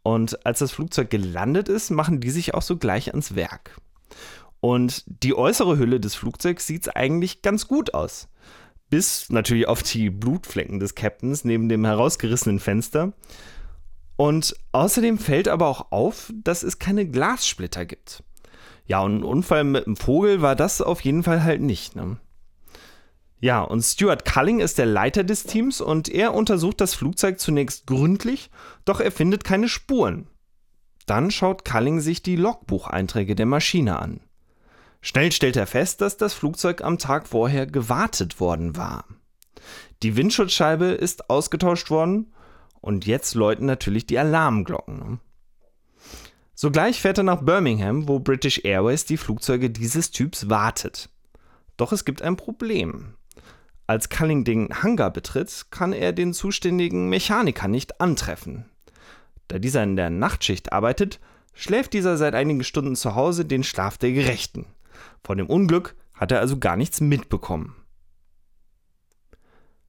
Und 0.02 0.44
als 0.44 0.58
das 0.58 0.72
Flugzeug 0.72 1.10
gelandet 1.10 1.68
ist, 1.68 1.90
machen 1.90 2.20
die 2.20 2.30
sich 2.30 2.54
auch 2.54 2.62
so 2.62 2.76
gleich 2.76 3.10
ans 3.10 3.34
Werk. 3.34 3.76
Und 4.60 5.04
die 5.06 5.34
äußere 5.34 5.78
Hülle 5.78 6.00
des 6.00 6.14
Flugzeugs 6.14 6.66
sieht 6.66 6.96
eigentlich 6.96 7.42
ganz 7.42 7.66
gut 7.66 7.94
aus. 7.94 8.28
Bis 8.90 9.30
natürlich 9.30 9.68
auf 9.68 9.82
die 9.82 10.10
Blutflecken 10.10 10.78
des 10.78 10.94
Captains 10.94 11.44
neben 11.44 11.68
dem 11.68 11.84
herausgerissenen 11.84 12.60
Fenster. 12.60 13.12
Und 14.16 14.54
außerdem 14.72 15.18
fällt 15.18 15.48
aber 15.48 15.66
auch 15.66 15.90
auf, 15.90 16.32
dass 16.34 16.62
es 16.62 16.78
keine 16.78 17.06
Glassplitter 17.08 17.86
gibt. 17.86 18.22
Ja, 18.86 19.00
und 19.00 19.18
ein 19.18 19.24
Unfall 19.24 19.64
mit 19.64 19.86
einem 19.86 19.96
Vogel 19.96 20.42
war 20.42 20.56
das 20.56 20.80
auf 20.80 21.00
jeden 21.02 21.22
Fall 21.22 21.42
halt 21.42 21.60
nicht. 21.60 21.96
Ne? 21.96 22.18
Ja, 23.40 23.62
und 23.62 23.82
Stuart 23.82 24.24
Culling 24.24 24.60
ist 24.60 24.78
der 24.78 24.86
Leiter 24.86 25.24
des 25.24 25.44
Teams 25.44 25.80
und 25.80 26.08
er 26.08 26.34
untersucht 26.34 26.80
das 26.80 26.94
Flugzeug 26.94 27.40
zunächst 27.40 27.86
gründlich, 27.86 28.50
doch 28.84 29.00
er 29.00 29.10
findet 29.10 29.44
keine 29.44 29.68
Spuren. 29.68 30.28
Dann 31.06 31.30
schaut 31.30 31.64
Culling 31.64 32.00
sich 32.00 32.22
die 32.22 32.36
Logbucheinträge 32.36 33.34
der 33.34 33.46
Maschine 33.46 33.98
an. 33.98 34.20
Schnell 35.00 35.32
stellt 35.32 35.56
er 35.56 35.66
fest, 35.66 36.00
dass 36.00 36.16
das 36.16 36.32
Flugzeug 36.32 36.82
am 36.84 36.98
Tag 36.98 37.26
vorher 37.26 37.66
gewartet 37.66 38.38
worden 38.38 38.76
war. 38.76 39.04
Die 40.04 40.16
Windschutzscheibe 40.16 40.86
ist 40.86 41.28
ausgetauscht 41.28 41.90
worden 41.90 42.32
und 42.80 43.06
jetzt 43.06 43.34
läuten 43.34 43.66
natürlich 43.66 44.06
die 44.06 44.18
Alarmglocken. 44.18 45.20
Sogleich 46.62 47.00
fährt 47.00 47.18
er 47.18 47.24
nach 47.24 47.42
Birmingham, 47.42 48.06
wo 48.06 48.20
British 48.20 48.60
Airways 48.62 49.04
die 49.04 49.16
Flugzeuge 49.16 49.68
dieses 49.68 50.12
Typs 50.12 50.48
wartet. 50.48 51.08
Doch 51.76 51.90
es 51.90 52.04
gibt 52.04 52.22
ein 52.22 52.36
Problem. 52.36 53.14
Als 53.88 54.10
Culling 54.10 54.44
den 54.44 54.68
Hangar 54.80 55.10
betritt, 55.12 55.66
kann 55.72 55.92
er 55.92 56.12
den 56.12 56.32
zuständigen 56.32 57.08
Mechaniker 57.08 57.66
nicht 57.66 58.00
antreffen. 58.00 58.66
Da 59.48 59.58
dieser 59.58 59.82
in 59.82 59.96
der 59.96 60.08
Nachtschicht 60.08 60.72
arbeitet, 60.72 61.18
schläft 61.52 61.94
dieser 61.94 62.16
seit 62.16 62.36
einigen 62.36 62.62
Stunden 62.62 62.94
zu 62.94 63.16
Hause 63.16 63.44
den 63.44 63.64
Schlaf 63.64 63.98
der 63.98 64.12
Gerechten. 64.12 64.66
Von 65.24 65.38
dem 65.38 65.48
Unglück 65.48 65.96
hat 66.14 66.30
er 66.30 66.38
also 66.38 66.60
gar 66.60 66.76
nichts 66.76 67.00
mitbekommen. 67.00 67.74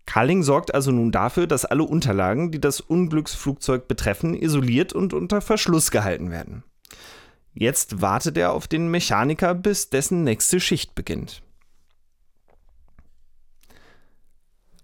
Culling 0.06 0.44
sorgt 0.44 0.74
also 0.74 0.92
nun 0.92 1.12
dafür, 1.12 1.48
dass 1.48 1.66
alle 1.66 1.84
Unterlagen, 1.84 2.52
die 2.52 2.60
das 2.60 2.82
Unglücksflugzeug 2.82 3.88
betreffen, 3.88 4.34
isoliert 4.34 4.94
und 4.94 5.13
unter 5.13 5.42
Verschluss 5.42 5.92
gehalten 5.92 6.30
werden. 6.30 6.63
Jetzt 7.54 8.02
wartet 8.02 8.38
er 8.38 8.54
auf 8.54 8.68
den 8.68 8.89
Mechaniker, 8.89 9.54
bis 9.54 9.89
dessen 9.89 10.24
nächste 10.24 10.60
Schicht 10.60 10.96
beginnt. 10.96 11.44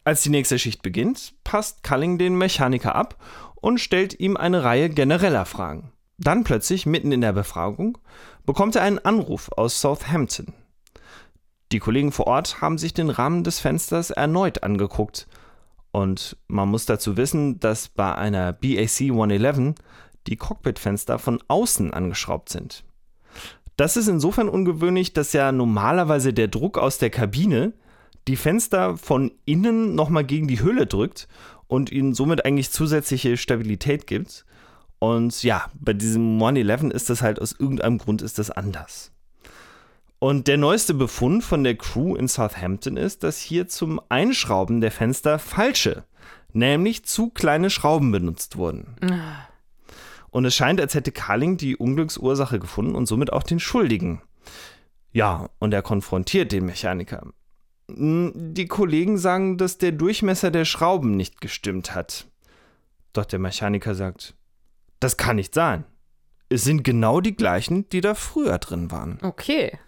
Als 0.04 0.24
die 0.24 0.30
nächste 0.30 0.58
Schicht 0.58 0.82
beginnt, 0.82 1.34
passt 1.44 1.84
Culling 1.84 2.18
den 2.18 2.38
Mechaniker 2.38 2.96
ab 2.96 3.18
und 3.56 3.80
stellt 3.80 4.20
ihm 4.20 4.38
eine 4.38 4.64
Reihe 4.64 4.90
genereller 4.90 5.46
Fragen. 5.46 5.92
Dann 6.18 6.44
plötzlich, 6.44 6.86
mitten 6.86 7.12
in 7.12 7.22
der 7.22 7.34
Befragung, 7.34 7.98
bekommt 8.46 8.76
er 8.76 8.84
einen 8.84 9.00
Anruf 9.00 9.52
aus 9.52 9.80
Southampton. 9.80 10.54
Die 11.72 11.80
Kollegen 11.80 12.12
vor 12.12 12.28
Ort 12.28 12.62
haben 12.62 12.78
sich 12.78 12.94
den 12.94 13.10
Rahmen 13.10 13.44
des 13.44 13.60
Fensters 13.60 14.10
erneut 14.10 14.64
angeguckt. 14.64 15.28
Und 15.92 16.38
man 16.48 16.70
muss 16.70 16.86
dazu 16.86 17.18
wissen, 17.18 17.60
dass 17.60 17.90
bei 17.90 18.16
einer 18.16 18.54
BAC 18.54 19.02
111 19.02 19.76
die 20.28 20.36
Cockpitfenster 20.36 21.20
von 21.20 21.42
außen 21.48 21.94
angeschraubt 21.94 22.50
sind. 22.50 22.84
Das 23.78 23.98
ist 23.98 24.08
insofern 24.08 24.50
ungewöhnlich, 24.50 25.14
dass 25.14 25.34
ja 25.34 25.52
normalerweise 25.52 26.34
der 26.34 26.48
Druck 26.48 26.78
aus 26.78 26.98
der 26.98 27.10
Kabine 27.10 27.74
die 28.28 28.36
Fenster 28.36 28.98
von 28.98 29.32
innen 29.46 29.96
nochmal 29.96 30.24
gegen 30.24 30.48
die 30.48 30.62
Hülle 30.62 30.86
drückt 30.86 31.28
und 31.68 31.92
ihnen 31.92 32.14
somit 32.14 32.46
eigentlich 32.46 32.72
zusätzliche 32.72 33.38
Stabilität 33.38 34.06
gibt. 34.06 34.46
Und 35.00 35.44
ja, 35.44 35.68
bei 35.80 35.94
diesem 35.94 36.34
111 36.34 36.92
ist 36.92 37.10
das 37.10 37.22
halt 37.22 37.42
aus 37.42 37.56
irgendeinem 37.58 38.00
Grund 38.00 38.22
ist 38.22 38.38
das 38.38 38.52
anders. 38.52 39.12
Und 40.20 40.50
der 40.50 40.58
neueste 40.58 40.94
Befund 40.94 41.44
von 41.46 41.64
der 41.64 41.76
Crew 41.76 42.16
in 42.16 42.28
Southampton 42.28 42.98
ist, 42.98 43.24
dass 43.24 43.40
hier 43.40 43.68
zum 43.70 44.02
Einschrauben 44.10 44.82
der 44.82 44.92
Fenster 44.92 45.40
falsche, 45.40 46.04
nämlich 46.52 47.06
zu 47.06 47.30
kleine 47.30 47.70
Schrauben 47.70 48.12
benutzt 48.12 48.58
wurden. 48.58 48.96
Ah. 49.02 49.48
Und 50.30 50.46
es 50.46 50.56
scheint, 50.56 50.80
als 50.82 50.94
hätte 50.94 51.12
Carling 51.12 51.58
die 51.58 51.78
Unglücksursache 51.78 52.60
gefunden 52.60 52.96
und 52.96 53.06
somit 53.06 53.32
auch 53.32 53.44
den 53.44 53.60
Schuldigen. 53.60 54.22
Ja, 55.12 55.50
und 55.58 55.74
er 55.74 55.82
konfrontiert 55.82 56.52
den 56.52 56.66
Mechaniker. 56.66 57.26
Die 57.88 58.68
Kollegen 58.68 59.18
sagen, 59.18 59.58
dass 59.58 59.80
der 59.80 59.94
Durchmesser 59.94 60.52
der 60.52 60.66
Schrauben 60.66 61.18
nicht 61.18 61.42
gestimmt 61.42 61.96
hat. 61.96 62.28
Doch 63.14 63.26
der 63.26 63.40
Mechaniker 63.40 63.96
sagt, 63.96 64.36
das 65.00 65.18
kann 65.18 65.38
nicht 65.38 65.56
sein. 65.56 65.86
Es 66.50 66.64
sind 66.64 66.84
genau 66.84 67.22
die 67.22 67.36
gleichen, 67.36 67.90
die 67.90 68.02
da 68.02 68.14
früher 68.14 68.60
drin 68.60 68.92
waren. 68.92 69.18
Okay. 69.24 69.80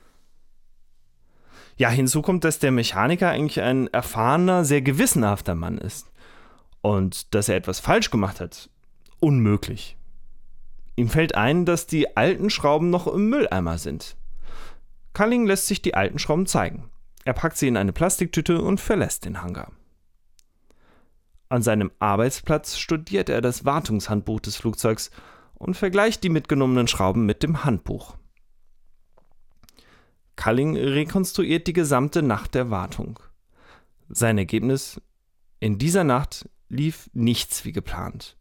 Ja, 1.81 1.89
hinzu 1.89 2.21
kommt, 2.21 2.43
dass 2.43 2.59
der 2.59 2.69
Mechaniker 2.71 3.31
eigentlich 3.31 3.59
ein 3.59 3.87
erfahrener, 3.87 4.65
sehr 4.65 4.83
gewissenhafter 4.83 5.55
Mann 5.55 5.79
ist. 5.79 6.11
Und 6.81 7.33
dass 7.33 7.49
er 7.49 7.55
etwas 7.55 7.79
falsch 7.79 8.11
gemacht 8.11 8.39
hat, 8.39 8.69
unmöglich. 9.19 9.97
Ihm 10.95 11.09
fällt 11.09 11.33
ein, 11.33 11.65
dass 11.65 11.87
die 11.87 12.15
alten 12.15 12.51
Schrauben 12.51 12.91
noch 12.91 13.07
im 13.07 13.31
Mülleimer 13.31 13.79
sind. 13.79 14.15
Culling 15.13 15.47
lässt 15.47 15.65
sich 15.65 15.81
die 15.81 15.95
alten 15.95 16.19
Schrauben 16.19 16.45
zeigen. 16.45 16.91
Er 17.25 17.33
packt 17.33 17.57
sie 17.57 17.67
in 17.67 17.77
eine 17.77 17.93
Plastiktüte 17.93 18.61
und 18.61 18.79
verlässt 18.79 19.25
den 19.25 19.41
Hangar. 19.41 19.71
An 21.49 21.63
seinem 21.63 21.89
Arbeitsplatz 21.97 22.77
studiert 22.77 23.27
er 23.27 23.41
das 23.41 23.65
Wartungshandbuch 23.65 24.39
des 24.39 24.55
Flugzeugs 24.55 25.09
und 25.55 25.75
vergleicht 25.75 26.23
die 26.23 26.29
mitgenommenen 26.29 26.87
Schrauben 26.87 27.25
mit 27.25 27.41
dem 27.41 27.63
Handbuch. 27.63 28.17
Culling 30.41 30.75
rekonstruiert 30.75 31.67
die 31.67 31.73
gesamte 31.73 32.23
Nacht 32.23 32.55
der 32.55 32.71
Wartung. 32.71 33.19
Sein 34.09 34.39
Ergebnis: 34.39 34.99
In 35.59 35.77
dieser 35.77 36.03
Nacht 36.03 36.49
lief 36.67 37.11
nichts 37.13 37.63
wie 37.63 37.71
geplant. 37.71 38.37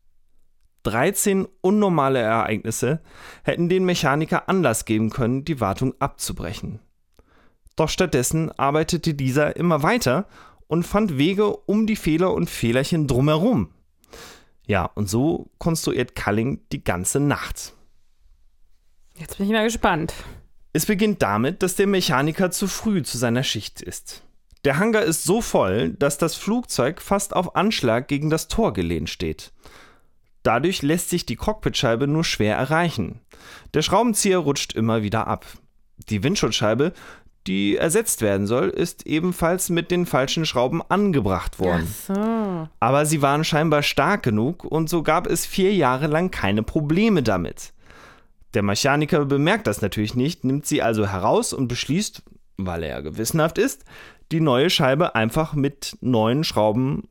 13 0.85 1.47
unnormale 1.61 2.21
Ereignisse 2.21 3.03
hätten 3.43 3.69
den 3.69 3.85
Mechaniker 3.85 4.49
Anlass 4.49 4.87
geben 4.87 5.11
können, 5.11 5.45
die 5.45 5.61
Wartung 5.61 5.93
abzubrechen. 5.99 6.81
Doch 7.77 7.91
stattdessen 7.91 8.51
arbeitete 8.53 9.13
dieser 9.13 9.57
immer 9.57 9.83
weiter 9.83 10.27
und 10.69 10.85
fand 10.85 11.19
Wege 11.19 11.55
um 11.55 11.87
die 11.87 11.97
Fehler 11.97 12.33
und 12.33 12.49
Fehlerchen 12.49 13.09
drumherum. 13.09 13.75
Ja, 14.67 14.87
und 14.87 15.11
so 15.11 15.51
konstruiert 15.59 16.17
Culling 16.17 16.63
die 16.73 16.83
ganze 16.83 17.21
Nacht. 17.21 17.75
Jetzt 19.19 19.37
bin 19.37 19.49
ich 19.49 19.53
mal 19.53 19.65
gespannt. 19.65 20.15
Es 20.73 20.87
beginnt 20.87 21.23
damit, 21.23 21.63
dass 21.63 21.75
der 21.75 21.87
Mechaniker 21.87 22.51
zu 22.51 22.69
früh 22.69 23.03
zu 23.03 23.19
seiner 23.19 23.43
Schicht 23.43 23.83
ist. 23.83 24.23
Der 24.65 24.79
Hangar 24.79 25.03
ist 25.03 25.25
so 25.25 25.41
voll, 25.41 25.91
dass 25.91 26.19
das 26.19 26.35
Flugzeug 26.35 27.01
fast 27.01 27.35
auf 27.35 27.57
Anschlag 27.57 28.09
gegen 28.09 28.31
das 28.31 28.49
Tor 28.49 28.73
gelehnt 28.73 29.09
steht. 29.09 29.53
Dadurch 30.43 30.83
lässt 30.83 31.11
sich 31.11 31.27
die 31.27 31.37
Cockpitscheibe 31.37 32.07
nur 32.07 32.25
schwer 32.25 32.57
erreichen. 32.57 33.21
Der 33.75 33.83
Schraubenzieher 33.83 34.39
rutscht 34.39 34.75
immer 34.75 35.03
wieder 35.03 35.27
ab. 35.27 35.47
Die 36.09 36.23
Windschutzscheibe 36.23 36.93
die 37.47 37.77
ersetzt 37.77 38.21
werden 38.21 38.47
soll, 38.47 38.69
ist 38.69 39.07
ebenfalls 39.07 39.71
mit 39.71 39.91
den 39.91 40.07
falschen 40.07 40.45
Schrauben 40.45 40.83
angebracht 40.89 41.59
worden. 41.59 41.93
So. 42.07 42.69
Aber 42.81 43.07
sie 43.07 43.23
waren 43.23 43.45
scheinbar 43.45 43.83
stark 43.83 44.23
genug 44.23 44.65
und 44.65 44.91
so 44.91 45.03
gab 45.03 45.27
es 45.27 45.47
vier 45.47 45.75
Jahre 45.75 46.07
lang 46.07 46.31
keine 46.31 46.63
Probleme 46.63 47.23
damit. 47.23 47.73
Der 48.55 48.63
Mechaniker 48.63 49.25
bemerkt 49.25 49.67
das 49.67 49.81
natürlich 49.81 50.15
nicht, 50.15 50.45
nimmt 50.45 50.67
sie 50.67 50.83
also 50.83 51.07
heraus 51.07 51.53
und 51.53 51.69
beschließt, 51.69 52.23
weil 52.57 52.83
er 52.83 52.89
ja 52.89 53.01
gewissenhaft 53.01 53.59
ist, 53.59 53.85
die 54.33 54.41
neue 54.41 54.71
Scheibe 54.71 55.15
einfach 55.15 55.55
mit 55.55 55.97
neuen 56.01 56.45
Schrauben 56.45 57.09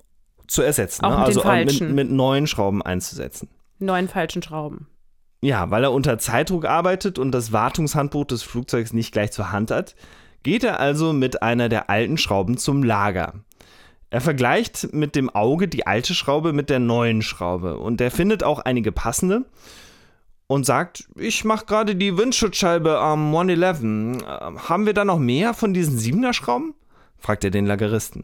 zu 0.48 0.62
ersetzen. 0.62 1.06
Auch 1.06 1.12
ne? 1.12 1.18
also 1.18 1.42
falschen. 1.42 1.88
mit, 1.88 2.08
mit 2.08 2.12
neuen 2.12 2.48
Schrauben 2.48 2.82
einzusetzen. 2.82 3.50
Neun 3.80 4.08
falschen 4.08 4.42
Schrauben. 4.42 4.88
Ja, 5.42 5.72
weil 5.72 5.84
er 5.84 5.94
unter 5.94 6.18
Zeitdruck 6.18 6.66
arbeitet 6.66 7.18
und 7.18 7.32
das 7.32 7.54
Wartungshandbuch 7.54 8.26
des 8.26 8.44
Flugzeugs 8.44 8.92
nicht 8.92 9.14
gleich 9.14 9.32
zur 9.32 9.54
Hand 9.54 9.72
hat, 9.72 9.96
geht 10.44 10.66
er 10.66 10.80
also 10.80 11.14
mit 11.14 11.42
einer 11.42 11.70
der 11.70 11.90
alten 11.90 12.18
Schrauben 12.18 12.58
zum 12.58 12.84
Lager. 12.84 13.36
Er 14.10 14.22
vergleicht 14.22 14.92
mit 14.92 15.16
dem 15.16 15.30
Auge 15.30 15.68
die 15.68 15.88
alte 15.88 16.14
Schraube 16.14 16.52
mit 16.52 16.70
der 16.70 16.80
neuen 16.80 17.22
Schraube 17.22 17.78
und 17.78 18.02
er 18.02 18.12
findet 18.12 18.44
auch 18.44 18.60
einige 18.60 18.92
passende 18.92 19.46
und 20.50 20.66
sagt, 20.66 21.08
ich 21.16 21.46
mache 21.46 21.68
gerade 21.68 21.96
die 21.96 22.18
Windschutzscheibe 22.18 22.98
am 22.98 23.28
111. 23.28 23.84
Ähm, 23.84 24.18
haben 24.68 24.88
wir 24.88 24.96
da 24.96 25.06
noch 25.06 25.20
mehr 25.20 25.54
von 25.54 25.76
diesen 25.76 25.98
7er 25.98 26.34
Schrauben? 26.34 26.74
fragt 27.20 27.44
er 27.44 27.52
den 27.52 27.68
Lageristen. 27.68 28.24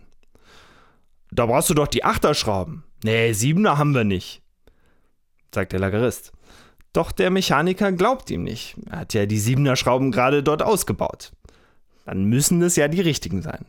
Da 1.29 1.45
brauchst 1.45 1.69
du 1.69 1.75
doch 1.75 1.87
die 1.87 2.03
8er 2.03 2.33
Schrauben. 2.33 2.83
Nee, 3.03 3.29
7er 3.29 3.77
haben 3.77 3.93
wir 3.93 4.05
nicht, 4.05 4.41
sagt 5.53 5.73
der 5.73 5.79
Lagerist. 5.79 6.31
Doch 6.93 7.11
der 7.11 7.29
Mechaniker 7.29 7.91
glaubt 7.91 8.31
ihm 8.31 8.43
nicht. 8.43 8.75
Er 8.89 8.99
hat 9.01 9.13
ja 9.13 9.27
die 9.27 9.39
7er 9.39 9.75
Schrauben 9.75 10.11
gerade 10.11 10.41
dort 10.41 10.63
ausgebaut. 10.63 11.31
Dann 12.05 12.23
müssen 12.23 12.59
es 12.63 12.75
ja 12.75 12.87
die 12.87 13.01
richtigen 13.01 13.43
sein. 13.43 13.65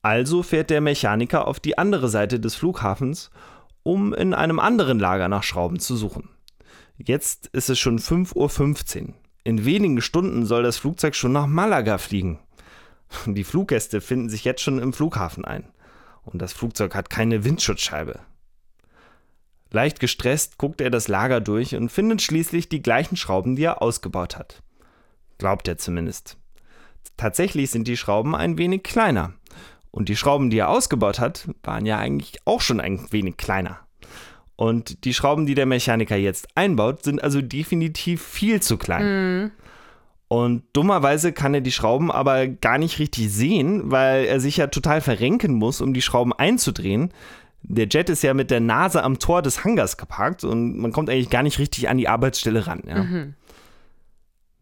Also 0.00 0.42
fährt 0.42 0.70
der 0.70 0.80
Mechaniker 0.80 1.46
auf 1.46 1.60
die 1.60 1.76
andere 1.76 2.08
Seite 2.08 2.40
des 2.40 2.54
Flughafens, 2.54 3.30
um 3.82 4.14
in 4.14 4.32
einem 4.32 4.58
anderen 4.58 4.98
Lager 4.98 5.28
nach 5.28 5.42
Schrauben 5.42 5.78
zu 5.78 5.94
suchen. 5.96 6.30
Jetzt 7.02 7.46
ist 7.48 7.70
es 7.70 7.78
schon 7.78 7.98
5.15 7.98 9.08
Uhr. 9.08 9.14
In 9.42 9.64
wenigen 9.64 10.02
Stunden 10.02 10.44
soll 10.44 10.62
das 10.62 10.76
Flugzeug 10.76 11.14
schon 11.14 11.32
nach 11.32 11.46
Malaga 11.46 11.96
fliegen. 11.96 12.38
Die 13.26 13.44
Fluggäste 13.44 14.02
finden 14.02 14.28
sich 14.28 14.44
jetzt 14.44 14.60
schon 14.60 14.78
im 14.78 14.92
Flughafen 14.92 15.46
ein. 15.46 15.64
Und 16.24 16.42
das 16.42 16.52
Flugzeug 16.52 16.94
hat 16.94 17.08
keine 17.08 17.42
Windschutzscheibe. 17.42 18.20
Leicht 19.70 19.98
gestresst 19.98 20.58
guckt 20.58 20.82
er 20.82 20.90
das 20.90 21.08
Lager 21.08 21.40
durch 21.40 21.74
und 21.74 21.90
findet 21.90 22.20
schließlich 22.20 22.68
die 22.68 22.82
gleichen 22.82 23.16
Schrauben, 23.16 23.56
die 23.56 23.62
er 23.62 23.80
ausgebaut 23.80 24.36
hat. 24.36 24.62
Glaubt 25.38 25.68
er 25.68 25.78
zumindest. 25.78 26.36
Tatsächlich 27.16 27.70
sind 27.70 27.88
die 27.88 27.96
Schrauben 27.96 28.34
ein 28.34 28.58
wenig 28.58 28.82
kleiner. 28.82 29.32
Und 29.90 30.10
die 30.10 30.16
Schrauben, 30.16 30.50
die 30.50 30.58
er 30.58 30.68
ausgebaut 30.68 31.18
hat, 31.18 31.48
waren 31.62 31.86
ja 31.86 31.96
eigentlich 31.96 32.36
auch 32.44 32.60
schon 32.60 32.78
ein 32.78 33.10
wenig 33.10 33.38
kleiner. 33.38 33.80
Und 34.60 35.04
die 35.06 35.14
Schrauben, 35.14 35.46
die 35.46 35.54
der 35.54 35.64
Mechaniker 35.64 36.16
jetzt 36.16 36.48
einbaut, 36.54 37.02
sind 37.02 37.24
also 37.24 37.40
definitiv 37.40 38.20
viel 38.20 38.60
zu 38.60 38.76
klein. 38.76 39.52
Und 40.28 40.64
dummerweise 40.74 41.32
kann 41.32 41.54
er 41.54 41.62
die 41.62 41.72
Schrauben 41.72 42.10
aber 42.10 42.46
gar 42.46 42.76
nicht 42.76 42.98
richtig 42.98 43.32
sehen, 43.32 43.90
weil 43.90 44.26
er 44.26 44.38
sich 44.38 44.58
ja 44.58 44.66
total 44.66 45.00
verrenken 45.00 45.54
muss, 45.54 45.80
um 45.80 45.94
die 45.94 46.02
Schrauben 46.02 46.34
einzudrehen. 46.34 47.10
Der 47.62 47.88
Jet 47.88 48.10
ist 48.10 48.22
ja 48.22 48.34
mit 48.34 48.50
der 48.50 48.60
Nase 48.60 49.02
am 49.02 49.18
Tor 49.18 49.40
des 49.40 49.64
Hangars 49.64 49.96
geparkt 49.96 50.44
und 50.44 50.76
man 50.76 50.92
kommt 50.92 51.08
eigentlich 51.08 51.30
gar 51.30 51.42
nicht 51.42 51.58
richtig 51.58 51.88
an 51.88 51.96
die 51.96 52.08
Arbeitsstelle 52.08 52.66
ran. 52.66 52.82
Ja. 52.86 53.06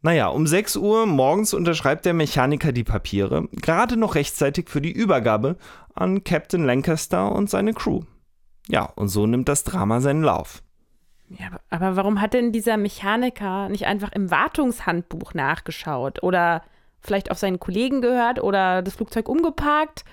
Naja, 0.02 0.28
um 0.28 0.46
6 0.46 0.76
Uhr 0.76 1.06
morgens 1.06 1.54
unterschreibt 1.54 2.06
der 2.06 2.14
Mechaniker 2.14 2.70
die 2.70 2.84
Papiere, 2.84 3.48
gerade 3.50 3.96
noch 3.96 4.14
rechtzeitig 4.14 4.70
für 4.70 4.80
die 4.80 4.92
Übergabe 4.92 5.56
an 5.92 6.22
Captain 6.22 6.64
Lancaster 6.64 7.32
und 7.32 7.50
seine 7.50 7.74
Crew. 7.74 8.02
Ja, 8.68 8.84
und 8.96 9.08
so 9.08 9.26
nimmt 9.26 9.48
das 9.48 9.64
Drama 9.64 10.00
seinen 10.00 10.22
Lauf. 10.22 10.62
Ja, 11.30 11.48
aber- 11.70 11.96
warum 11.96 12.20
hat 12.20 12.32
denn 12.34 12.52
dieser 12.52 12.76
Mechaniker 12.76 13.68
nicht 13.68 13.86
einfach 13.86 14.12
im 14.12 14.30
Wartungshandbuch 14.30 15.34
nachgeschaut 15.34 16.22
oder 16.22 16.62
vielleicht 17.00 17.30
auf 17.30 17.38
seinen 17.38 17.60
Kollegen 17.60 18.00
gehört 18.00 18.42
oder 18.42 18.82
das 18.82 18.94
Flugzeug 18.96 19.28
umgeparkt? 19.28 20.04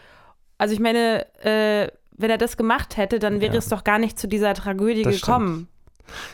Also 0.57 0.73
ich 0.73 0.79
meine, 0.79 1.25
äh, 1.43 1.89
wenn 2.17 2.29
er 2.29 2.37
das 2.37 2.57
gemacht 2.57 2.97
hätte, 2.97 3.19
dann 3.19 3.41
wäre 3.41 3.53
Ja. 3.53 3.59
es 3.59 3.67
doch 3.69 3.83
gar 3.83 3.99
nicht 3.99 4.17
zu 4.19 4.27
dieser 4.27 4.53
Tragödie 4.53 5.03
Das 5.03 5.15
gekommen. 5.21 5.67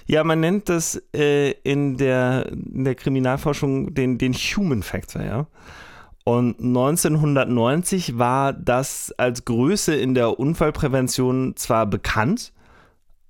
Ja, 0.05 0.23
man 0.23 0.39
nennt 0.41 0.67
das 0.67 1.01
äh, 1.15 1.51
in, 1.63 1.97
der, 1.97 2.47
in 2.51 2.83
der 2.83 2.95
Kriminalforschung 2.95 3.93
den, 3.93 4.17
den 4.17 4.33
Human 4.33 4.83
Factor, 4.83 5.21
ja. 5.23 5.47
Und 6.31 6.59
1990 6.59 8.17
war 8.17 8.53
das 8.53 9.13
als 9.17 9.43
Größe 9.43 9.93
in 9.93 10.13
der 10.13 10.39
Unfallprävention 10.39 11.57
zwar 11.57 11.85
bekannt, 11.85 12.53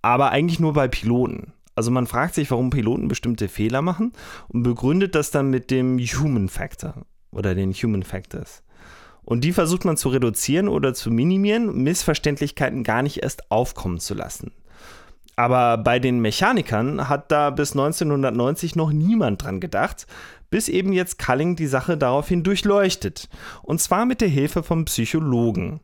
aber 0.04 0.30
eigentlich 0.30 0.60
nur 0.60 0.74
bei 0.74 0.88
Piloten. 0.88 1.54
Also 1.74 1.90
man 1.90 2.06
fragt 2.06 2.36
sich, 2.36 2.52
warum 2.52 2.70
Piloten 2.70 3.08
bestimmte 3.08 3.48
Fehler 3.48 3.82
machen 3.82 4.14
und 4.50 4.62
begründet 4.62 5.16
das 5.16 5.32
dann 5.32 5.50
mit 5.50 5.72
dem 5.72 5.98
Human 5.98 6.48
Factor 6.48 6.94
oder 7.32 7.56
den 7.56 7.74
Human 7.74 8.04
Factors. 8.04 8.62
Und 9.24 9.44
die 9.44 9.52
versucht 9.52 9.84
man 9.84 9.98
zu 9.98 10.10
reduzieren 10.10 10.68
oder 10.68 10.94
zu 10.94 11.10
minimieren, 11.10 11.82
Missverständlichkeiten 11.82 12.84
gar 12.84 13.02
nicht 13.02 13.24
erst 13.24 13.50
aufkommen 13.50 14.00
zu 14.00 14.14
lassen. 14.14 14.52
Aber 15.36 15.80
bei 15.80 15.98
den 15.98 16.20
Mechanikern 16.20 17.10
hat 17.10 17.32
da 17.32 17.50
bis 17.50 17.72
1990 17.72 18.76
noch 18.76 18.92
niemand 18.92 19.44
dran 19.44 19.60
gedacht, 19.60 20.06
bis 20.52 20.70
eben 20.70 20.94
jetzt 20.94 21.18
Culling 21.18 21.56
die 21.56 21.66
Sache 21.66 21.98
daraufhin 21.98 22.44
durchleuchtet. 22.44 23.28
Und 23.64 23.82
zwar 23.82 24.06
mit 24.06 24.22
der 24.22 24.28
Hilfe 24.28 24.62
von 24.62 24.86
Psychologen. 24.86 25.80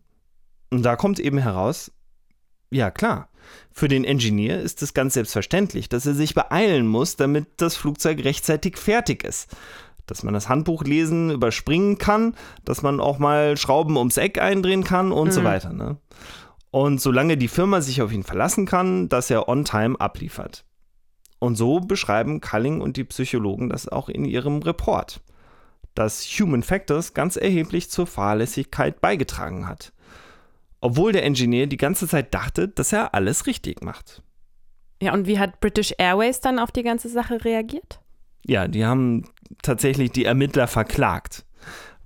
Und 0.69 0.84
da 0.84 0.95
kommt 0.95 1.19
eben 1.19 1.39
heraus, 1.39 1.91
ja 2.69 2.91
klar, 2.91 3.30
für 3.71 3.88
den 3.88 4.03
Engineer 4.03 4.62
ist 4.62 4.84
es 4.84 4.93
ganz 4.93 5.13
selbstverständlich, 5.13 5.88
dass 5.89 6.06
er 6.06 6.13
sich 6.13 6.36
beeilen 6.36 6.86
muss, 6.86 7.15
damit 7.15 7.47
das 7.58 7.75
Flugzeug 7.77 8.23
rechtzeitig 8.25 8.77
fertig 8.77 9.23
ist. 9.23 9.56
Dass 10.06 10.23
man 10.23 10.34
das 10.34 10.49
Handbuch 10.49 10.84
lesen 10.84 11.32
überspringen 11.32 11.97
kann, 11.97 12.36
dass 12.65 12.82
man 12.82 12.99
auch 12.99 13.19
mal 13.19 13.56
Schrauben 13.58 13.97
ums 13.97 14.17
Eck 14.17 14.39
eindrehen 14.39 14.84
kann 14.84 15.12
und 15.13 15.32
so 15.32 15.41
Mhm. 15.41 15.45
weiter. 15.45 15.73
Ne? 15.73 15.97
Und 16.71 16.99
solange 16.99 17.38
die 17.38 17.47
Firma 17.47 17.80
sich 17.80 18.01
auf 18.01 18.12
ihn 18.12 18.23
verlassen 18.23 18.65
kann, 18.65 19.08
dass 19.08 19.30
er 19.30 19.47
on 19.47 19.63
time 19.63 19.99
abliefert. 19.99 20.65
Und 21.39 21.56
so 21.56 21.80
beschreiben 21.80 22.41
Culling 22.41 22.82
und 22.82 22.97
die 22.97 23.04
Psychologen 23.04 23.69
das 23.69 23.88
auch 23.88 24.10
in 24.10 24.26
ihrem 24.26 24.62
Report, 24.62 25.21
dass 25.93 26.23
Human 26.23 26.63
Factors 26.63 27.13
ganz 27.13 27.36
erheblich 27.36 27.89
zur 27.89 28.08
Fahrlässigkeit 28.08 29.02
beigetragen 29.02 29.67
hat. 29.67 29.93
Obwohl 30.82 31.12
der 31.12 31.23
Ingenieur 31.23 31.67
die 31.67 31.78
ganze 31.78 32.08
Zeit 32.08 32.34
dachte, 32.34 32.67
dass 32.67 32.93
er 32.93 33.13
alles 33.13 33.45
richtig 33.45 33.84
macht. 33.84 34.21
Ja, 35.02 35.13
und 35.13 35.28
wie 35.28 35.39
hat 35.39 35.60
British 35.60 35.93
Airways 35.97 36.39
dann 36.39 36.60
auf 36.60 36.71
die 36.71 36.84
ganze 36.84 37.10
Sache 37.10 37.43
reagiert? 37.43 38.00
Ja, 38.45 38.67
die 38.67 38.86
haben 38.86 39.30
tatsächlich 39.62 40.12
die 40.12 40.26
Ermittler 40.26 40.67
verklagt. 40.67 41.45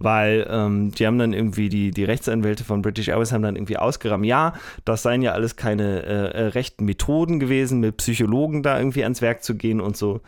Weil 0.03 0.47
ähm, 0.49 0.91
die 0.91 1.05
haben 1.05 1.19
dann 1.19 1.31
irgendwie, 1.31 1.69
die, 1.69 1.91
die 1.91 2.03
Rechtsanwälte 2.03 2.63
von 2.63 2.81
British 2.81 3.07
Airways 3.07 3.31
haben 3.31 3.43
dann 3.43 3.55
irgendwie 3.55 3.77
ausgerammt, 3.77 4.25
ja, 4.25 4.53
das 4.83 5.03
seien 5.03 5.21
ja 5.21 5.33
alles 5.33 5.55
keine 5.55 6.03
äh, 6.03 6.31
äh, 6.31 6.45
rechten 6.47 6.85
Methoden 6.85 7.39
gewesen, 7.39 7.79
mit 7.79 7.97
Psychologen 7.97 8.63
da 8.63 8.77
irgendwie 8.77 9.03
ans 9.03 9.21
Werk 9.21 9.43
zu 9.43 9.55
gehen 9.55 9.79
und 9.79 9.95
so. 9.95 10.21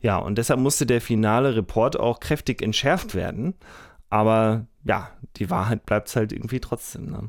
Ja, 0.00 0.16
und 0.16 0.36
deshalb 0.36 0.58
musste 0.58 0.84
der 0.84 1.00
finale 1.00 1.54
Report 1.54 1.98
auch 1.98 2.18
kräftig 2.20 2.60
entschärft 2.60 3.14
werden. 3.14 3.54
Aber 4.08 4.66
ja, 4.84 5.10
die 5.36 5.48
Wahrheit 5.50 5.86
bleibt 5.86 6.14
halt 6.16 6.32
irgendwie 6.32 6.60
trotzdem. 6.60 7.06
Ne? 7.06 7.28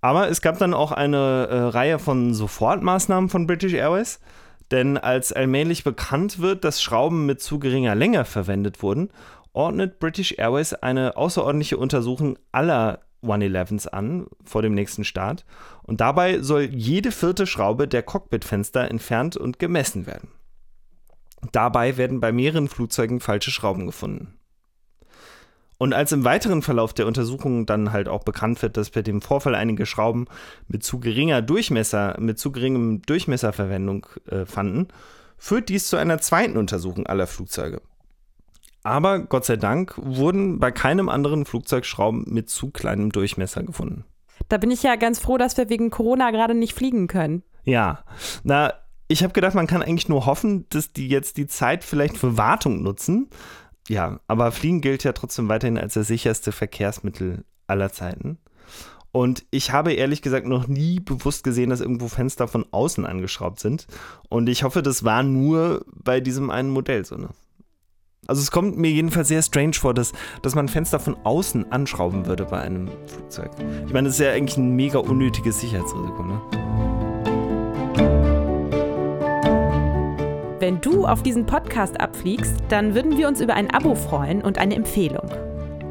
Aber 0.00 0.28
es 0.28 0.42
gab 0.42 0.58
dann 0.58 0.74
auch 0.74 0.92
eine 0.92 1.46
äh, 1.50 1.56
Reihe 1.68 1.98
von 1.98 2.34
Sofortmaßnahmen 2.34 3.30
von 3.30 3.46
British 3.46 3.72
Airways. 3.72 4.20
Denn 4.70 4.98
als 4.98 5.32
allmählich 5.32 5.82
bekannt 5.82 6.38
wird, 6.38 6.64
dass 6.64 6.82
Schrauben 6.82 7.26
mit 7.26 7.40
zu 7.40 7.58
geringer 7.58 7.96
Länge 7.96 8.24
verwendet 8.24 8.82
wurden, 8.82 9.10
ordnet 9.52 9.98
British 9.98 10.34
Airways 10.36 10.74
eine 10.74 11.16
außerordentliche 11.16 11.76
Untersuchung 11.76 12.38
aller 12.52 13.00
111s 13.22 13.88
an 13.88 14.26
vor 14.44 14.62
dem 14.62 14.74
nächsten 14.74 15.04
Start. 15.04 15.44
Und 15.82 16.00
dabei 16.00 16.40
soll 16.40 16.62
jede 16.62 17.12
vierte 17.12 17.46
Schraube 17.46 17.88
der 17.88 18.02
Cockpitfenster 18.02 18.90
entfernt 18.90 19.36
und 19.36 19.58
gemessen 19.58 20.06
werden. 20.06 20.28
Dabei 21.52 21.96
werden 21.96 22.20
bei 22.20 22.32
mehreren 22.32 22.68
Flugzeugen 22.68 23.20
falsche 23.20 23.50
Schrauben 23.50 23.86
gefunden. 23.86 24.34
Und 25.78 25.94
als 25.94 26.12
im 26.12 26.24
weiteren 26.24 26.60
Verlauf 26.60 26.92
der 26.92 27.06
Untersuchung 27.06 27.64
dann 27.64 27.90
halt 27.90 28.06
auch 28.06 28.22
bekannt 28.22 28.60
wird, 28.60 28.76
dass 28.76 28.90
bei 28.90 29.00
dem 29.00 29.22
Vorfall 29.22 29.54
einige 29.54 29.86
Schrauben 29.86 30.26
mit 30.68 30.84
zu 30.84 31.00
geringer 31.00 31.40
Durchmesser, 31.40 32.16
mit 32.20 32.38
zu 32.38 32.52
geringem 32.52 33.00
Durchmesserverwendung 33.00 34.06
äh, 34.26 34.44
fanden, 34.44 34.88
führt 35.38 35.70
dies 35.70 35.88
zu 35.88 35.96
einer 35.96 36.18
zweiten 36.18 36.58
Untersuchung 36.58 37.06
aller 37.06 37.26
Flugzeuge. 37.26 37.80
Aber 38.82 39.18
Gott 39.18 39.44
sei 39.44 39.56
Dank 39.56 39.94
wurden 39.96 40.58
bei 40.58 40.70
keinem 40.70 41.08
anderen 41.08 41.44
Flugzeug 41.44 41.84
Schrauben 41.84 42.24
mit 42.26 42.48
zu 42.48 42.70
kleinem 42.70 43.12
Durchmesser 43.12 43.62
gefunden. 43.62 44.04
Da 44.48 44.56
bin 44.56 44.70
ich 44.70 44.82
ja 44.82 44.96
ganz 44.96 45.18
froh, 45.18 45.36
dass 45.36 45.56
wir 45.56 45.68
wegen 45.68 45.90
Corona 45.90 46.30
gerade 46.30 46.54
nicht 46.54 46.72
fliegen 46.72 47.06
können. 47.06 47.42
Ja, 47.64 48.04
na, 48.42 48.72
ich 49.06 49.22
habe 49.22 49.34
gedacht, 49.34 49.54
man 49.54 49.66
kann 49.66 49.82
eigentlich 49.82 50.08
nur 50.08 50.24
hoffen, 50.24 50.66
dass 50.70 50.92
die 50.92 51.08
jetzt 51.08 51.36
die 51.36 51.46
Zeit 51.46 51.84
vielleicht 51.84 52.16
für 52.16 52.38
Wartung 52.38 52.82
nutzen 52.82 53.28
ja, 53.90 54.20
aber 54.28 54.52
Fliegen 54.52 54.80
gilt 54.80 55.02
ja 55.02 55.12
trotzdem 55.12 55.48
weiterhin 55.48 55.76
als 55.76 55.94
das 55.94 56.06
sicherste 56.06 56.52
Verkehrsmittel 56.52 57.44
aller 57.66 57.92
Zeiten. 57.92 58.38
Und 59.10 59.44
ich 59.50 59.72
habe 59.72 59.92
ehrlich 59.92 60.22
gesagt 60.22 60.46
noch 60.46 60.68
nie 60.68 61.00
bewusst 61.00 61.42
gesehen, 61.42 61.70
dass 61.70 61.80
irgendwo 61.80 62.06
Fenster 62.06 62.46
von 62.46 62.64
außen 62.70 63.04
angeschraubt 63.04 63.58
sind. 63.58 63.88
Und 64.28 64.48
ich 64.48 64.62
hoffe, 64.62 64.82
das 64.82 65.02
war 65.02 65.24
nur 65.24 65.84
bei 65.92 66.20
diesem 66.20 66.50
einen 66.50 66.70
Modell 66.70 67.04
so. 67.04 67.16
Ne? 67.16 67.30
Also 68.30 68.42
es 68.42 68.52
kommt 68.52 68.78
mir 68.78 68.92
jedenfalls 68.92 69.26
sehr 69.26 69.42
strange 69.42 69.72
vor, 69.72 69.92
dass, 69.92 70.12
dass 70.42 70.54
man 70.54 70.68
Fenster 70.68 71.00
von 71.00 71.16
außen 71.24 71.72
anschrauben 71.72 72.26
würde 72.26 72.44
bei 72.44 72.60
einem 72.60 72.88
Flugzeug. 73.06 73.50
Ich 73.88 73.92
meine, 73.92 74.06
das 74.06 74.20
ist 74.20 74.24
ja 74.24 74.30
eigentlich 74.30 74.56
ein 74.56 74.76
mega 74.76 75.00
unnötiges 75.00 75.60
Sicherheitsrisiko. 75.60 76.22
Ne? 76.22 76.40
Wenn 80.60 80.80
du 80.80 81.06
auf 81.06 81.24
diesen 81.24 81.44
Podcast 81.44 82.00
abfliegst, 82.00 82.54
dann 82.68 82.94
würden 82.94 83.18
wir 83.18 83.26
uns 83.26 83.40
über 83.40 83.54
ein 83.54 83.68
Abo 83.72 83.96
freuen 83.96 84.42
und 84.42 84.58
eine 84.58 84.76
Empfehlung. 84.76 85.28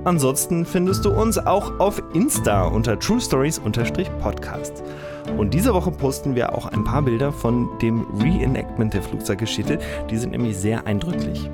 Ansonsten 0.05 0.65
findest 0.65 1.03
du 1.03 1.11
uns 1.11 1.37
auch 1.37 1.77
auf 1.81 2.01
Insta 2.13 2.63
unter 2.67 2.97
True 2.97 3.19
Stories-Podcast. 3.19 4.81
Und 5.35 5.53
diese 5.53 5.73
Woche 5.73 5.91
posten 5.91 6.35
wir 6.35 6.55
auch 6.55 6.67
ein 6.67 6.85
paar 6.85 7.01
Bilder 7.01 7.33
von 7.33 7.67
dem 7.81 8.07
Reenactment 8.21 8.93
der 8.93 9.03
Flugzeuggeschichte. 9.03 9.79
Die 10.09 10.15
sind 10.15 10.31
nämlich 10.31 10.57
sehr 10.57 10.87
eindrücklich. 10.87 11.49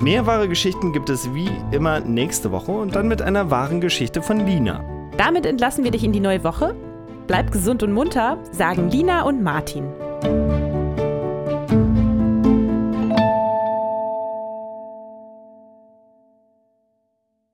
Mehr 0.00 0.24
wahre 0.24 0.48
Geschichten 0.48 0.94
gibt 0.94 1.10
es 1.10 1.34
wie 1.34 1.50
immer 1.72 2.00
nächste 2.00 2.50
Woche 2.52 2.72
und 2.72 2.94
dann 2.96 3.06
mit 3.06 3.20
einer 3.20 3.50
wahren 3.50 3.82
Geschichte 3.82 4.22
von 4.22 4.46
Lina. 4.46 4.82
Damit 5.18 5.44
entlassen 5.44 5.84
wir 5.84 5.90
dich 5.90 6.04
in 6.04 6.12
die 6.12 6.20
neue 6.20 6.42
Woche. 6.42 6.74
Bleib 7.26 7.52
gesund 7.52 7.82
und 7.82 7.92
munter, 7.92 8.38
sagen 8.50 8.88
Lina 8.90 9.24
und 9.24 9.42
Martin. 9.42 9.84